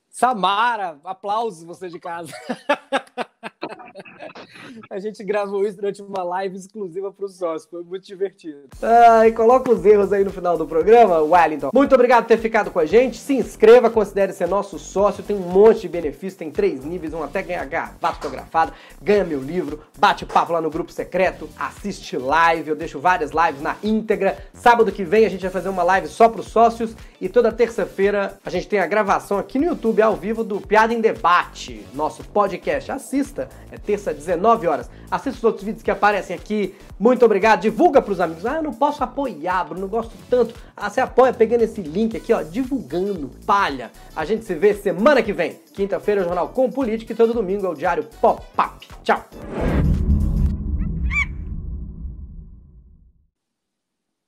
Samara, 0.09 1.01
aplausos 1.03 1.65
você 1.65 1.89
de 1.89 1.99
casa. 1.99 2.33
A 4.91 4.99
gente 4.99 5.23
gravou 5.25 5.67
isso 5.67 5.77
durante 5.77 6.03
uma 6.03 6.23
live 6.23 6.57
exclusiva 6.57 7.13
para 7.13 7.25
o 7.25 7.29
sócio, 7.29 7.69
foi 7.71 7.83
muito 7.83 8.07
divertido. 8.07 8.69
Ah, 8.83 9.27
e 9.27 9.33
coloca 9.33 9.71
os 9.71 9.85
erros 9.85 10.13
aí 10.13 10.25
no 10.25 10.31
final 10.31 10.57
do 10.57 10.67
programa, 10.67 11.21
Wellington. 11.21 11.71
Muito 11.73 11.95
obrigado 11.95 12.25
por 12.25 12.29
ter 12.29 12.39
ficado 12.39 12.71
com 12.71 12.79
a 12.79 12.87
gente. 12.87 13.17
Se 13.19 13.35
inscreva, 13.35 13.91
considere 13.91 14.33
ser 14.33 14.49
nosso 14.49 14.79
sócio. 14.79 15.23
Tem 15.23 15.37
um 15.37 15.41
monte 15.41 15.83
de 15.83 15.89
benefícios, 15.89 16.35
tem 16.35 16.51
três 16.51 16.85
níveis, 16.85 17.15
um 17.15 17.23
até 17.23 17.43
ganhar 17.43 17.65
gravata 17.67 18.17
fotografada, 18.17 18.73
ganha 19.03 19.25
meu 19.25 19.41
livro, 19.41 19.81
bate 19.99 20.25
papo 20.25 20.53
lá 20.53 20.61
no 20.61 20.71
grupo 20.71 20.93
secreto, 20.93 21.49
assiste 21.59 22.17
live. 22.17 22.71
Eu 22.71 22.77
deixo 22.77 22.99
várias 22.99 23.31
lives 23.31 23.63
na 23.63 23.77
íntegra. 23.83 24.39
Sábado 24.55 24.93
que 24.93 25.05
vem 25.05 25.27
a 25.27 25.29
gente 25.29 25.43
vai 25.43 25.51
fazer 25.51 25.69
uma 25.69 25.83
live 25.83 26.09
só 26.09 26.29
para 26.29 26.41
os 26.41 26.49
sócios 26.49 26.95
e 27.21 27.29
toda 27.29 27.53
terça-feira 27.53 28.39
a 28.45 28.51
gente 28.51 28.69
tem 28.69 28.79
a 28.79 28.87
gravação 28.87 29.39
aqui 29.39 29.59
no 29.59 29.67
YouTube 29.67 30.03
ao 30.03 30.17
vivo 30.17 30.45
do 30.45 30.61
Piada 30.61 30.93
em 30.93 31.01
Debate, 31.01 31.87
nosso 31.95 32.23
podcast. 32.25 32.93
Assista, 32.93 33.49
é 33.71 33.79
terça, 33.79 34.13
19 34.13 34.67
horas. 34.67 34.91
Assista 35.11 35.39
os 35.39 35.45
outros 35.45 35.65
vídeos 35.65 35.83
que 35.83 35.91
aparecem 35.91 36.35
aqui. 36.35 36.75
Muito 36.99 37.25
obrigado. 37.25 37.61
Divulga 37.61 38.01
para 38.01 38.13
os 38.13 38.21
amigos. 38.21 38.47
Ah, 38.47 38.57
eu 38.57 38.63
não 38.63 38.73
posso 38.73 39.03
apoiar, 39.03 39.65
Bruno, 39.65 39.83
não 39.83 39.89
gosto 39.89 40.13
tanto. 40.29 40.55
Ah, 40.77 40.89
você 40.89 41.01
apoia 41.01 41.33
pegando 41.33 41.63
esse 41.63 41.83
link 41.83 42.17
aqui, 42.17 42.33
ó, 42.33 42.43
divulgando. 42.43 43.31
Palha. 43.47 43.91
A 44.15 44.25
gente 44.25 44.45
se 44.45 44.55
vê 44.55 44.75
semana 44.75 45.23
que 45.23 45.33
vem. 45.33 45.61
Quinta-feira 45.75 46.21
é 46.21 46.25
o 46.25 46.27
Jornal 46.27 46.49
Com 46.49 46.71
Política 46.71 47.13
e 47.13 47.17
todo 47.17 47.35
domingo 47.35 47.67
é 47.67 47.69
o 47.69 47.75
Diário 47.75 48.05
Pop-Up. 48.21 48.87
Tchau. 49.03 49.25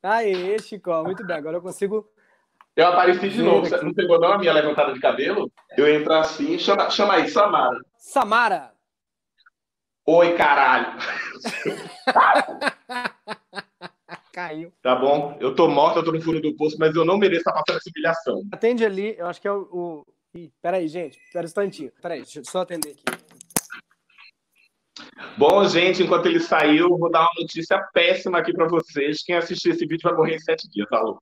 Aê, 0.02 0.58
Chico, 0.60 0.90
muito 1.04 1.26
bem. 1.26 1.36
Agora 1.36 1.56
eu 1.56 1.62
consigo 1.62 2.06
eu 2.78 2.86
apareci 2.86 3.28
de 3.28 3.42
novo. 3.42 3.68
Você 3.68 3.82
não 3.82 3.92
pegou 3.92 4.20
não 4.20 4.34
a 4.34 4.38
minha 4.38 4.52
levantada 4.52 4.92
de 4.92 5.00
cabelo? 5.00 5.50
Eu 5.76 5.92
entro 5.92 6.12
assim, 6.12 6.56
chama, 6.60 6.88
chama 6.88 7.14
aí, 7.14 7.28
Samara. 7.28 7.76
Samara. 7.96 8.77
Oi, 10.10 10.34
caralho. 10.38 10.96
Caiu. 14.32 14.72
Tá 14.80 14.96
bom? 14.96 15.36
Eu 15.38 15.54
tô 15.54 15.68
morto, 15.68 15.98
eu 15.98 16.02
tô 16.02 16.12
no 16.12 16.22
fundo 16.22 16.40
do 16.40 16.56
poço, 16.56 16.78
mas 16.78 16.96
eu 16.96 17.04
não 17.04 17.18
mereço 17.18 17.40
estar 17.40 17.52
passando 17.52 17.76
essa 17.76 17.90
humilhação. 17.90 18.42
Atende 18.50 18.86
ali, 18.86 19.14
eu 19.18 19.26
acho 19.26 19.38
que 19.38 19.46
é 19.46 19.52
o. 19.52 19.68
o... 19.70 20.06
Ih, 20.34 20.50
peraí, 20.62 20.88
gente. 20.88 21.18
Pera 21.30 21.44
um 21.44 21.46
instantinho. 21.46 21.92
Peraí, 22.00 22.22
deixa 22.22 22.40
eu 22.40 22.44
só 22.46 22.62
atender 22.62 22.92
aqui. 22.92 23.02
Bom, 25.36 25.68
gente, 25.68 26.02
enquanto 26.02 26.24
ele 26.24 26.40
saiu, 26.40 26.96
vou 26.96 27.10
dar 27.10 27.20
uma 27.20 27.42
notícia 27.42 27.78
péssima 27.92 28.38
aqui 28.38 28.54
para 28.54 28.66
vocês. 28.66 29.22
Quem 29.22 29.36
assistir 29.36 29.72
esse 29.72 29.84
vídeo 29.84 30.04
vai 30.04 30.14
morrer 30.14 30.36
em 30.36 30.40
sete 30.40 30.70
dias, 30.70 30.88
tá 30.88 31.02
louco? 31.02 31.20